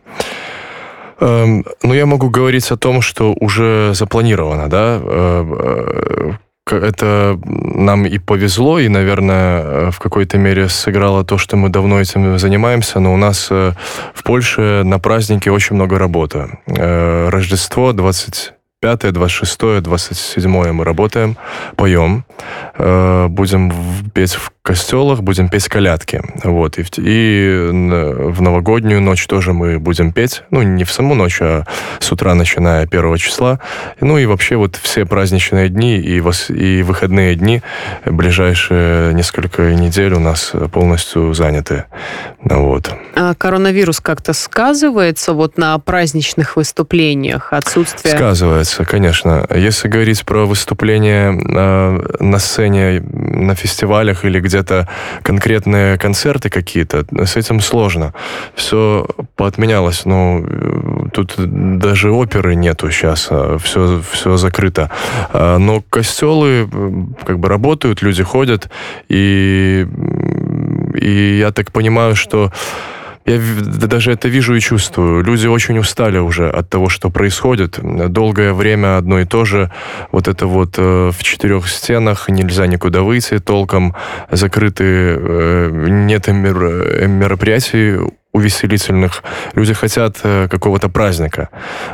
Эм, 1.20 1.66
ну, 1.84 1.94
я 1.94 2.06
могу 2.06 2.30
говорить 2.30 2.70
о 2.72 2.78
том, 2.78 3.02
что 3.02 3.34
уже 3.40 3.92
запланировано, 3.94 4.70
да, 4.70 5.00
э, 5.02 5.46
э, 5.60 6.32
это 6.72 7.40
нам 7.46 8.06
и 8.06 8.18
повезло, 8.18 8.80
и, 8.80 8.88
наверное, 8.88 9.92
в 9.92 10.00
какой-то 10.00 10.38
мере 10.38 10.70
сыграло 10.70 11.26
то, 11.26 11.38
что 11.38 11.58
мы 11.58 11.70
давно 11.70 12.00
этим 12.00 12.38
занимаемся, 12.38 13.00
но 13.00 13.14
у 13.14 13.18
нас 13.18 13.48
э, 13.52 13.74
в 14.14 14.24
Польше 14.24 14.84
на 14.84 15.00
празднике 15.00 15.52
очень 15.52 15.76
много 15.76 16.00
работы. 16.00 16.58
Э, 16.68 17.30
Рождество 17.30 17.92
25, 18.84 19.14
26, 19.14 19.82
27 19.82 20.72
мы 20.74 20.84
работаем, 20.84 21.38
поем, 21.78 22.26
э, 22.78 23.28
будем 23.30 23.72
петь 24.14 24.34
в 24.34 24.52
костелах 24.64 25.22
будем 25.22 25.50
петь 25.50 25.68
колядки. 25.68 26.22
Вот. 26.44 26.78
И, 26.80 26.84
в, 26.84 26.90
и 26.98 27.70
в 27.70 28.42
новогоднюю 28.42 29.02
ночь 29.02 29.28
тоже 29.28 29.52
мы 29.52 29.78
будем 29.78 30.14
петь. 30.14 30.44
Ну, 30.52 30.62
не 30.62 30.86
в 30.86 30.92
саму 30.92 31.16
ночь, 31.16 31.40
а 31.42 31.66
с 32.00 32.12
утра, 32.12 32.34
начиная 32.34 32.88
первого 32.88 33.20
числа. 33.20 33.60
Ну 34.00 34.18
и 34.18 34.26
вообще 34.26 34.56
вот 34.56 34.78
все 34.82 35.06
праздничные 35.06 35.68
дни 35.68 35.98
и, 35.98 36.22
вос, 36.22 36.50
и 36.50 36.82
выходные 36.82 37.36
дни, 37.36 37.62
ближайшие 38.06 39.14
несколько 39.14 39.74
недель 39.74 40.14
у 40.14 40.20
нас 40.20 40.54
полностью 40.72 41.34
заняты. 41.34 41.84
Вот. 42.42 42.90
А 43.16 43.36
коронавирус 43.36 44.00
как-то 44.00 44.32
сказывается 44.32 45.34
вот 45.34 45.58
на 45.58 45.78
праздничных 45.78 46.56
выступлениях? 46.56 47.52
Отсутствие... 47.52 48.16
Сказывается, 48.16 48.73
конечно. 48.86 49.46
Если 49.54 49.88
говорить 49.88 50.26
про 50.26 50.46
выступления 50.46 51.32
э, 51.34 52.16
на 52.20 52.40
сцене, 52.40 53.02
на 53.02 53.56
фестивалях 53.56 54.26
или 54.26 54.40
где 54.40 54.54
где-то 54.54 54.88
конкретные 55.24 55.98
концерты 55.98 56.50
какие-то, 56.50 57.06
с 57.26 57.36
этим 57.36 57.60
сложно. 57.60 58.14
Все 58.56 59.08
поотменялось, 59.36 60.06
ну, 60.06 61.10
тут 61.12 61.34
даже 61.38 62.12
оперы 62.12 62.56
нету 62.56 62.92
сейчас, 62.92 63.30
все, 63.64 64.02
все 64.12 64.38
закрыто. 64.38 64.90
А, 65.34 65.58
но 65.58 65.82
костелы 65.90 66.70
как 67.26 67.40
бы 67.40 67.50
работают, 67.50 68.04
люди 68.04 68.24
ходят, 68.24 68.70
и, 69.10 69.88
и 70.96 71.38
я 71.40 71.52
так 71.52 71.72
понимаю, 71.72 72.16
что 72.16 72.52
я 73.26 73.40
даже 73.88 74.12
это 74.12 74.28
вижу 74.28 74.56
и 74.56 74.60
чувствую. 74.60 75.24
Люди 75.24 75.48
очень 75.48 75.78
устали 75.78 76.18
уже 76.18 76.50
от 76.50 76.70
того, 76.70 76.90
что 76.90 77.10
происходит. 77.10 77.80
Долгое 78.12 78.54
время 78.54 78.98
одно 78.98 79.20
и 79.20 79.26
то 79.26 79.46
же. 79.46 79.72
Вот 80.12 80.28
это 80.28 80.46
вот 80.46 80.76
э, 80.78 81.12
в 81.12 81.24
четырех 81.24 81.68
стенах, 81.68 82.30
нельзя 82.30 82.68
никуда 82.68 83.02
выйти 83.02 83.40
толком, 83.40 83.96
закрыты, 84.32 84.84
э, 84.86 85.70
нет 85.72 86.28
мероприятий 86.28 88.00
увеселительных. 88.34 89.24
Люди 89.54 89.74
хотят 89.74 90.18
э, 90.24 90.48
какого-то 90.50 90.90
праздника. 90.90 91.50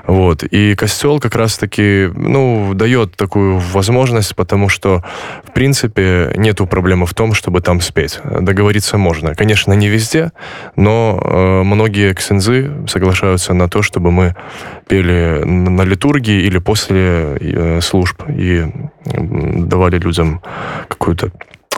Вот. 0.07 0.43
И 0.43 0.73
костел 0.75 1.19
как 1.19 1.35
раз-таки, 1.35 2.09
ну, 2.15 2.73
дает 2.73 3.15
такую 3.17 3.59
возможность, 3.59 4.35
потому 4.35 4.69
что, 4.69 5.03
в 5.43 5.51
принципе, 5.51 6.31
нету 6.37 6.65
проблемы 6.65 7.05
в 7.05 7.13
том, 7.13 7.33
чтобы 7.33 7.59
там 7.59 7.81
спеть. 7.81 8.19
Договориться 8.23 8.97
можно. 8.97 9.35
Конечно, 9.35 9.73
не 9.73 9.89
везде, 9.89 10.31
но 10.77 11.19
э, 11.21 11.63
многие 11.63 12.13
ксензы 12.13 12.71
соглашаются 12.87 13.53
на 13.53 13.67
то, 13.67 13.81
чтобы 13.81 14.11
мы 14.11 14.35
пели 14.87 15.43
на 15.43 15.81
литургии 15.81 16.45
или 16.45 16.57
после 16.59 17.37
э, 17.39 17.81
служб 17.81 18.23
и 18.29 18.65
давали 19.05 19.99
людям 19.99 20.41
какую-то 20.87 21.31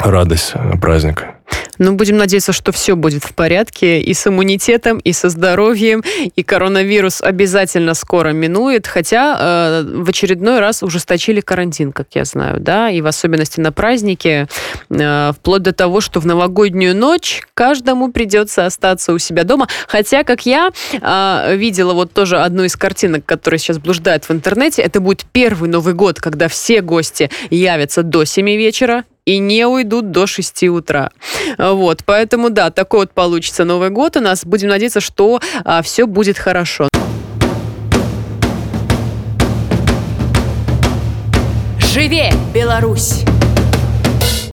радость 0.04 0.54
праздника. 0.82 1.36
Ну, 1.78 1.94
будем 1.94 2.18
надеяться, 2.18 2.54
что 2.54 2.72
все 2.72 2.96
будет 2.96 3.24
в 3.24 3.34
порядке. 3.34 4.02
И 4.02 4.14
с 4.14 4.28
иммунитетом, 4.28 5.00
и 5.00 5.14
со 5.14 5.30
здоровьем, 5.30 6.04
и 6.36 6.44
коронавирус 6.44 7.22
обязательно 7.22 7.96
скоро 7.96 8.30
минует, 8.30 8.86
хотя 8.86 9.38
э, 9.40 9.84
в 9.84 10.08
очередной 10.08 10.60
раз 10.60 10.84
ужесточили 10.84 11.42
карантин, 11.42 11.92
как 11.92 12.10
я 12.14 12.26
знаю, 12.26 12.60
да, 12.60 12.92
и 12.92 13.02
в 13.02 13.08
особенности 13.08 13.60
на 13.60 13.72
праздники, 13.72 14.48
э, 14.92 15.32
вплоть 15.36 15.64
до 15.64 15.74
того, 15.74 16.02
что 16.02 16.20
в 16.20 16.26
новогоднюю 16.28 16.96
ночь 16.96 17.42
каждому 17.56 18.12
придется 18.12 18.68
остаться 18.68 19.12
у 19.12 19.18
себя 19.18 19.44
дома, 19.44 19.68
хотя, 19.88 20.24
как 20.24 20.46
я 20.46 20.72
э, 20.94 21.56
видела 21.56 21.94
вот 21.94 22.14
тоже 22.14 22.40
одну 22.40 22.64
из 22.64 22.76
картинок, 22.76 23.26
которая 23.26 23.58
сейчас 23.58 23.80
блуждает 23.80 24.26
в 24.26 24.32
интернете, 24.32 24.84
это 24.84 25.00
будет 25.00 25.26
первый 25.32 25.68
Новый 25.68 25.96
год, 25.96 26.20
когда 26.20 26.48
все 26.48 26.82
гости 26.82 27.32
явятся 27.50 28.04
до 28.04 28.24
7 28.24 28.46
вечера, 28.46 29.04
и 29.26 29.38
не 29.40 29.66
уйдут 29.66 30.12
до 30.12 30.28
6 30.28 30.64
утра. 30.64 31.12
Вот, 31.58 32.04
поэтому, 32.06 32.50
да, 32.50 32.72
такой 32.72 33.02
вот 33.02 33.12
получится 33.12 33.66
Новый 33.66 33.90
год 33.90 34.18
у 34.18 34.20
нас. 34.20 34.46
Будем 34.46 34.70
надеяться, 34.70 35.00
что 35.00 35.40
а, 35.64 35.82
все 35.82 36.08
будет 36.08 36.38
хорошо. 36.38 36.88
Живе, 41.94 42.32
Беларусь! 42.54 43.24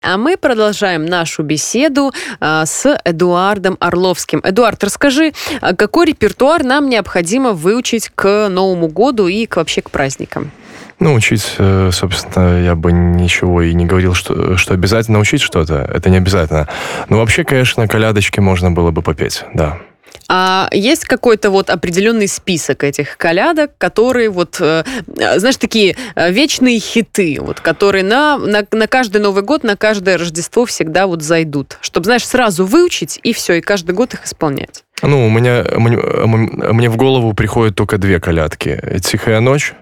А 0.02 0.18
мы 0.18 0.38
продолжаем 0.38 1.06
нашу 1.06 1.44
беседу 1.44 2.14
а, 2.40 2.66
с 2.66 2.98
Эдуардом 3.04 3.78
Орловским. 3.80 4.42
Эдуард, 4.44 4.84
расскажи, 4.84 5.34
а, 5.62 5.76
какой 5.76 6.08
репертуар 6.08 6.64
нам 6.64 6.90
необходимо 6.90 7.52
выучить 7.52 8.10
к 8.16 8.48
Новому 8.50 8.88
году 8.88 9.28
и 9.28 9.46
к, 9.46 9.58
вообще 9.58 9.82
к 9.82 9.92
праздникам? 9.92 10.52
Ну, 11.00 11.14
учить, 11.14 11.56
э, 11.60 11.92
собственно, 11.94 12.64
я 12.64 12.76
бы 12.76 12.92
ничего 12.92 13.62
и 13.62 13.74
не 13.74 13.86
говорил, 13.86 14.16
что, 14.16 14.58
что 14.58 14.74
обязательно 14.74 15.20
учить 15.20 15.42
что-то. 15.42 15.88
Это 15.94 16.10
не 16.10 16.18
обязательно. 16.18 16.68
Но 17.10 17.20
вообще, 17.20 17.44
конечно, 17.44 17.88
колядочки 17.88 18.40
можно 18.40 18.72
было 18.72 18.90
бы 18.90 19.04
попеть, 19.04 19.44
да. 19.54 19.78
А 20.30 20.68
есть 20.74 21.06
какой-то 21.06 21.52
вот 21.52 21.70
определенный 21.70 22.28
список 22.28 22.84
этих 22.84 23.18
колядок, 23.18 23.72
которые 23.78 24.30
вот, 24.30 24.58
э, 24.60 24.84
знаешь, 25.16 25.56
такие 25.58 25.96
э, 26.16 26.32
вечные 26.32 26.80
хиты, 26.80 27.38
вот, 27.40 27.62
которые 27.62 28.04
на, 28.04 28.38
на, 28.38 28.66
на 28.72 28.88
каждый 28.88 29.22
Новый 29.22 29.44
год, 29.44 29.64
на 29.64 29.78
каждое 29.78 30.18
Рождество 30.18 30.66
всегда 30.66 31.08
вот 31.08 31.22
зайдут, 31.22 31.78
чтобы, 31.82 32.06
знаешь, 32.06 32.26
сразу 32.26 32.66
выучить 32.66 33.20
и 33.24 33.32
все, 33.32 33.54
и 33.54 33.62
каждый 33.62 33.96
год 33.96 34.16
их 34.16 34.26
исполнять. 34.26 34.84
Ну, 35.02 35.28
у 35.28 35.30
меня, 35.30 35.64
мне, 35.78 35.98
мне 35.98 36.90
в 36.90 36.98
голову 36.98 37.34
приходят 37.34 37.76
только 37.76 37.98
две 37.98 38.20
колядки. 38.20 38.82
«Тихая 39.02 39.40
ночь» 39.40 39.76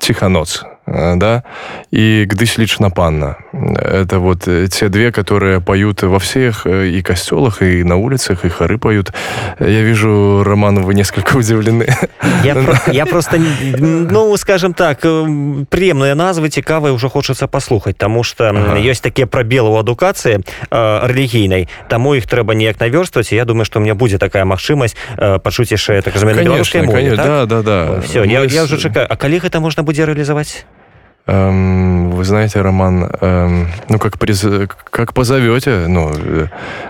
Тихоноц, 0.00 0.62
да, 0.87 1.43
и 1.91 2.25
«Гдысь 2.27 2.57
лично 2.57 2.89
панна». 2.89 3.37
Это 3.53 4.19
вот 4.19 4.47
э, 4.47 4.67
те 4.67 4.89
две, 4.89 5.11
которые 5.11 5.61
поют 5.61 6.03
во 6.03 6.19
всех 6.19 6.65
э, 6.67 6.89
и 6.89 7.01
костелах, 7.01 7.61
и 7.61 7.83
на 7.83 7.95
улицах, 7.95 8.45
и 8.45 8.49
хоры 8.49 8.77
поют. 8.77 9.13
Я 9.59 9.81
вижу, 9.81 10.43
Роман, 10.43 10.83
вы 10.83 10.93
несколько 10.93 11.37
удивлены. 11.37 11.87
Я, 12.43 12.55
про, 12.55 12.91
я 12.91 13.05
просто, 13.05 13.37
ну, 13.77 14.35
скажем 14.37 14.73
так, 14.73 14.99
приемные 15.01 16.15
назвы, 16.15 16.49
цікавые 16.49 16.93
уже 16.93 17.09
хочется 17.09 17.47
послухать, 17.47 17.95
потому 17.97 18.23
что 18.23 18.49
ага. 18.49 18.77
есть 18.77 19.01
такие 19.01 19.25
пробелы 19.25 19.69
у 19.69 19.77
адукации 19.77 20.43
э, 20.69 21.07
религийной, 21.07 21.69
тому 21.89 22.13
их 22.13 22.27
трэба 22.27 22.53
неяк 22.53 22.79
наверстывать, 22.79 23.31
и 23.31 23.35
я 23.35 23.45
думаю, 23.45 23.65
что 23.65 23.79
у 23.79 23.81
меня 23.81 23.95
будет 23.95 24.19
такая 24.19 24.45
магчымасць 24.45 24.95
э, 25.17 25.39
пачуць 25.39 25.71
яшчэ 25.71 26.01
так 26.01 26.13
разумею, 26.13 26.37
на 26.37 26.43
беларускай 26.43 26.81
мове, 26.83 27.15
так? 27.15 27.25
да, 27.25 27.45
да, 27.45 27.61
да. 27.61 28.01
Все, 28.01 28.23
я, 28.23 28.43
я 28.43 28.63
уже 28.63 28.77
чекаю. 28.77 29.07
А 29.09 29.15
калі 29.15 29.39
гэта 29.39 29.59
можна 29.59 29.83
будзе 29.83 30.05
рэалізаваць 30.05 30.65
Эм, 31.28 32.10
вы 32.10 32.24
знаете, 32.24 32.60
Роман, 32.60 33.08
эм, 33.20 33.68
ну, 33.88 33.98
как, 33.98 34.18
приз... 34.18 34.44
как 34.90 35.14
позовете, 35.14 35.86
ну, 35.86 36.10
э, 36.12 36.46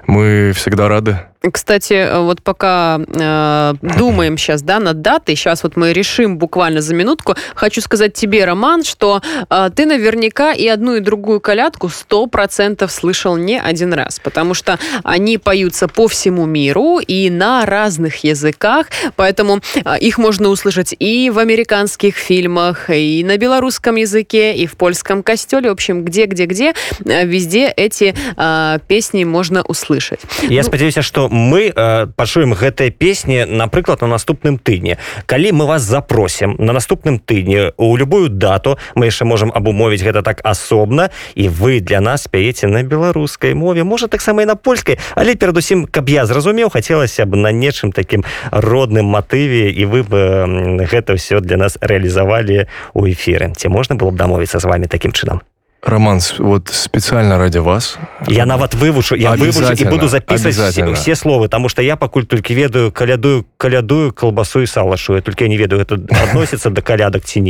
мы 0.06 0.52
всегда 0.54 0.88
рады. 0.88 1.18
Кстати, 1.40 1.92
э, 1.92 2.18
вот 2.20 2.42
пока 2.42 2.98
э, 2.98 3.74
думаем 3.96 4.36
сейчас, 4.36 4.62
да, 4.62 4.80
над 4.80 5.02
датой, 5.02 5.36
сейчас 5.36 5.62
вот 5.62 5.76
мы 5.76 5.92
решим 5.92 6.36
буквально 6.36 6.80
за 6.80 6.94
минутку. 6.94 7.36
Хочу 7.54 7.80
сказать 7.80 8.14
тебе, 8.14 8.44
Роман, 8.44 8.82
что 8.82 9.22
э, 9.48 9.70
ты 9.74 9.86
наверняка 9.86 10.52
и 10.52 10.66
одну, 10.66 10.96
и 10.96 11.00
другую 11.00 11.40
колядку 11.40 11.88
сто 11.88 12.26
процентов 12.26 12.90
слышал 12.90 13.36
не 13.36 13.60
один 13.60 13.92
раз, 13.92 14.18
потому 14.18 14.54
что 14.54 14.80
они 15.04 15.38
поются 15.38 15.86
по 15.86 16.08
всему 16.08 16.44
миру 16.44 16.98
и 16.98 17.30
на 17.30 17.64
разных 17.66 18.24
языках, 18.24 18.88
поэтому 19.14 19.60
э, 19.74 19.98
их 20.00 20.18
можно 20.18 20.48
услышать 20.48 20.94
и 20.98 21.30
в 21.30 21.38
американских 21.38 22.16
фильмах, 22.16 22.90
и 22.90 23.22
на 23.24 23.36
белорусском 23.36 23.94
языке, 23.94 24.56
и 24.56 24.66
в 24.66 24.76
польском 24.76 25.22
костеле, 25.22 25.70
в 25.70 25.72
общем, 25.72 26.04
где-где-где, 26.04 26.74
э, 27.04 27.24
везде 27.24 27.68
эти 27.68 28.14
э, 28.36 28.78
песни 28.88 29.22
можно 29.22 29.62
услышать. 29.62 30.20
Я 30.42 30.62
ну, 30.62 30.68
спадзяюся, 30.68 31.02
что 31.02 31.27
мы 31.30 31.72
э, 31.74 32.06
пачуем 32.16 32.54
гэтыя 32.54 32.90
песні 32.90 33.44
напрыклад 33.44 34.00
на 34.00 34.08
наступным 34.08 34.58
тыдні. 34.58 34.96
Калі 35.26 35.52
мы 35.52 35.66
вас 35.66 35.82
запросім 35.82 36.56
на 36.58 36.72
наступным 36.72 37.18
тыдні 37.18 37.72
у 37.76 37.96
любую 37.96 38.28
дату 38.28 38.78
мы 38.94 39.06
яшчэ 39.06 39.24
можемм 39.24 39.52
абумовіць 39.54 40.02
гэта 40.02 40.22
так 40.22 40.40
асобна 40.44 41.10
і 41.34 41.48
вы 41.48 41.80
для 41.80 42.00
нас 42.00 42.24
спяеце 42.24 42.66
на 42.66 42.82
беларускай 42.82 43.54
мове 43.54 43.84
можа 43.84 44.06
таксама 44.06 44.42
і 44.42 44.46
на 44.46 44.56
польскай. 44.56 44.98
Але 45.14 45.34
перадусім 45.34 45.86
каб 45.86 46.08
я 46.08 46.26
зразумеў 46.26 46.70
хацелася 46.70 47.26
б 47.26 47.36
на 47.36 47.52
нечым 47.52 47.92
такім 47.92 48.24
родным 48.50 49.06
матыве 49.06 49.70
і 49.70 49.84
вы 49.84 50.02
бы 50.02 50.86
гэта 50.88 51.14
ўсё 51.14 51.40
для 51.40 51.56
нас 51.56 51.78
рэалізавалі 51.80 52.66
у 52.94 53.06
эфіры. 53.06 53.52
Ці 53.56 53.68
можна 53.68 53.96
было 53.96 54.10
б 54.10 54.16
дамовіцца 54.16 54.58
з 54.58 54.64
вами 54.64 54.86
таким 54.86 55.12
чынам 55.12 55.40
Роман, 55.82 56.20
вот 56.38 56.68
специально 56.68 57.38
ради 57.38 57.58
вас. 57.58 57.98
Я 58.26 58.46
нават 58.46 58.74
вывучу, 58.74 59.14
я 59.14 59.32
вывучу 59.32 59.72
и 59.72 59.84
буду 59.84 60.08
записывать 60.08 60.56
все, 60.56 60.94
все 60.94 61.14
слова, 61.14 61.44
потому 61.44 61.68
что 61.68 61.82
я 61.82 61.96
покуль 61.96 62.26
только 62.26 62.52
ведаю 62.52 62.90
калядую, 62.92 63.46
калядую 63.56 64.12
колбасу 64.12 64.60
и 64.60 64.66
салашу. 64.66 65.14
Я 65.14 65.22
только 65.22 65.46
не 65.48 65.56
ведаю, 65.56 65.82
это 65.82 65.94
относится 66.24 66.70
до 66.70 66.82
калядок 66.82 67.24
ці 67.24 67.40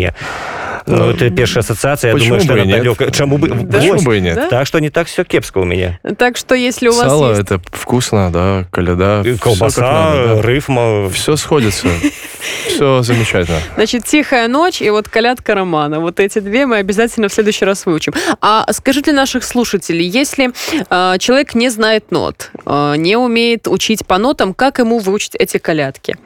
Ну, 0.87 1.11
это 1.11 1.31
первая 1.31 1.59
ассоциация, 1.59 2.13
я 2.13 2.19
думаю, 2.19 2.41
что 2.41 2.55
она 2.55 2.65
далека. 2.65 3.11
Чему 3.11 3.39
бы, 3.39 3.49
да? 3.49 3.79
Почему 3.79 4.03
бы 4.03 4.19
и 4.19 4.21
нет? 4.21 4.49
Так 4.49 4.67
что 4.67 4.79
не 4.79 4.91
так 4.91 5.07
все 5.07 5.25
кепско 5.25 5.59
у 5.59 5.65
меня. 5.65 5.99
Так 6.19 6.37
что 6.37 6.55
если 6.55 6.89
у 6.89 6.93
вас 6.93 7.07
Сало 7.07 7.31
есть... 7.31 7.41
это 7.43 7.61
вкусно, 7.73 8.31
да, 8.33 8.67
коляда. 8.71 9.23
И 9.25 9.37
колбаса, 9.37 9.81
надо, 9.81 10.37
да. 10.37 10.43
рифма. 10.43 11.09
Все 11.11 11.37
сходится. 11.37 11.89
Все 12.67 13.03
замечательно. 13.03 13.59
Значит, 13.75 14.05
«Тихая 14.05 14.49
ночь» 14.49 14.81
и 14.81 14.91
вот 14.91 15.09
«Колядка 15.09 15.55
романа». 15.55 16.01
Вот 16.01 16.21
эти 16.21 16.39
две 16.39 16.67
мы 16.67 16.77
обязательно 16.77 17.29
в 17.29 17.33
следующий 17.33 17.65
раз 17.65 17.87
выучим. 17.87 18.13
А 18.41 18.65
скажите 18.73 19.13
наших 19.13 19.45
слушателей, 19.45 20.07
если 20.07 20.51
э, 20.89 21.19
человек 21.19 21.55
не 21.55 21.69
знает 21.71 22.11
нот, 22.11 22.51
э, 22.65 22.95
не 22.97 23.17
умеет 23.17 23.67
учить 23.67 24.07
по 24.07 24.19
нотам, 24.19 24.55
как 24.55 24.79
ему 24.79 24.99
выучить 24.99 25.35
эти 25.35 25.59
колядки? 25.59 26.17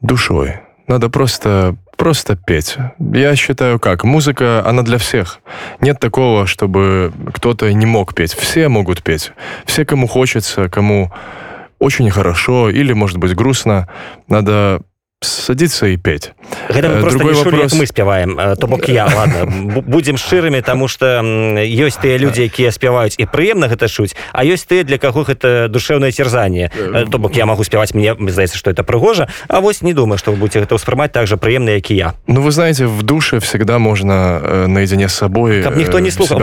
Душой. 0.00 0.60
Надо 0.88 1.08
просто 1.10 1.76
просто 1.96 2.36
петь. 2.36 2.76
Я 2.98 3.36
считаю 3.36 3.78
как, 3.78 4.04
музыка, 4.04 4.64
она 4.64 4.82
для 4.82 4.98
всех. 4.98 5.40
Нет 5.80 5.98
такого, 6.00 6.46
чтобы 6.46 7.12
кто-то 7.34 7.70
не 7.72 7.86
мог 7.86 8.14
петь. 8.14 8.32
Все 8.32 8.68
могут 8.68 9.02
петь. 9.02 9.32
Все, 9.66 9.84
кому 9.84 10.06
хочется, 10.06 10.68
кому 10.68 11.12
очень 11.78 12.08
хорошо 12.10 12.70
или, 12.70 12.92
может 12.92 13.18
быть, 13.18 13.34
грустно. 13.34 13.88
Надо 14.28 14.80
садиться 15.20 15.86
и 15.86 15.96
петь. 15.96 16.32
Гэта 16.68 16.88
мы 16.88 17.00
просто 17.00 17.24
не 17.24 17.34
шулі, 17.34 17.56
вопрос... 17.56 17.72
мы 17.72 17.86
спяваем 17.86 18.38
то 18.56 18.66
бок 18.66 18.88
я 18.88 19.06
ладно 19.06 19.46
будем 19.82 20.16
шчырымі 20.16 20.62
тому 20.62 20.86
что 20.86 21.20
ёсць 21.58 21.98
тыя 21.98 22.18
людзі 22.18 22.46
якія 22.46 22.70
спяваюць 22.70 23.18
і 23.18 23.26
прыемна 23.26 23.66
гэта 23.66 23.88
чуць 23.88 24.14
а 24.32 24.44
ёсць 24.44 24.62
ты 24.62 24.84
для 24.84 24.98
каго 24.98 25.24
гэта 25.24 25.68
душевное 25.68 26.12
терзание. 26.12 26.70
То 27.10 27.18
бок 27.18 27.34
я 27.36 27.46
могу 27.46 27.64
спяваць 27.64 27.94
мне 27.94 28.14
здаецца 28.14 28.56
что 28.56 28.70
это 28.70 28.84
прыгожа 28.84 29.28
А 29.48 29.60
вось 29.60 29.82
не 29.82 29.92
думаю 29.92 30.18
что 30.18 30.30
вы 30.30 30.38
будете 30.38 30.60
гэта 30.60 30.76
ўспрымаць 30.76 31.10
так 31.10 31.26
же 31.26 31.36
прыемна 31.36 31.70
як 31.70 31.90
і 31.90 31.96
я. 31.96 32.14
Ну 32.26 32.42
вы 32.42 32.52
знаете 32.52 32.86
в 32.86 33.02
душе 33.02 33.40
всегда 33.40 33.78
можно 33.78 34.40
э, 34.42 34.66
наедине 34.66 35.08
с 35.08 35.14
собой 35.14 35.62
каб 35.62 35.76
ніхто 35.76 35.98
не 35.98 36.10
слухаў 36.10 36.38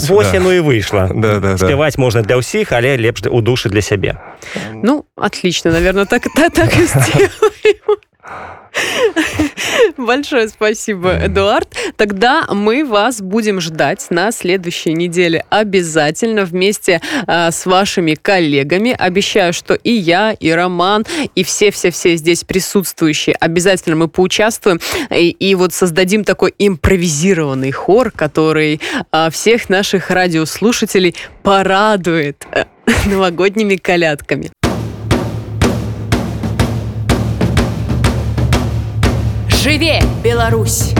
вось 0.00 0.32
да. 0.32 0.40
ну 0.40 0.52
і 0.52 0.60
выйшла 0.60 1.10
да, 1.14 1.40
да, 1.40 1.58
спяваць 1.58 1.96
да. 1.96 2.02
можно 2.02 2.22
для 2.22 2.40
ўсіх 2.40 2.72
але 2.72 2.96
лепш 2.96 3.28
у 3.28 3.40
душы 3.42 3.68
для 3.68 3.82
сябе 3.82 4.16
Ну 4.82 5.04
отлично 5.16 5.70
наверное 5.72 6.06
так 6.06 6.24
так, 6.34 6.52
так 6.54 6.70
Большое 9.96 10.48
спасибо, 10.48 11.18
Эдуард. 11.24 11.68
Тогда 11.96 12.46
мы 12.50 12.84
вас 12.84 13.20
будем 13.20 13.60
ждать 13.60 14.06
на 14.10 14.32
следующей 14.32 14.92
неделе 14.94 15.44
обязательно 15.50 16.44
вместе 16.44 17.00
а, 17.26 17.50
с 17.50 17.66
вашими 17.66 18.14
коллегами. 18.14 18.94
Обещаю, 18.98 19.52
что 19.52 19.74
и 19.74 19.92
я, 19.92 20.32
и 20.32 20.50
Роман, 20.50 21.04
и 21.34 21.44
все-все-все 21.44 22.16
здесь 22.16 22.44
присутствующие 22.44 23.36
обязательно 23.36 23.96
мы 23.96 24.08
поучаствуем 24.08 24.80
и, 25.10 25.30
и 25.30 25.54
вот 25.54 25.72
создадим 25.72 26.24
такой 26.24 26.54
импровизированный 26.58 27.72
хор, 27.72 28.10
который 28.10 28.80
а, 29.12 29.30
всех 29.30 29.68
наших 29.68 30.10
радиослушателей 30.10 31.14
порадует 31.42 32.46
э, 32.52 32.64
новогодними 33.06 33.76
колядками. 33.76 34.50
Жыве, 39.64 40.02
Беларусь! 40.22 40.92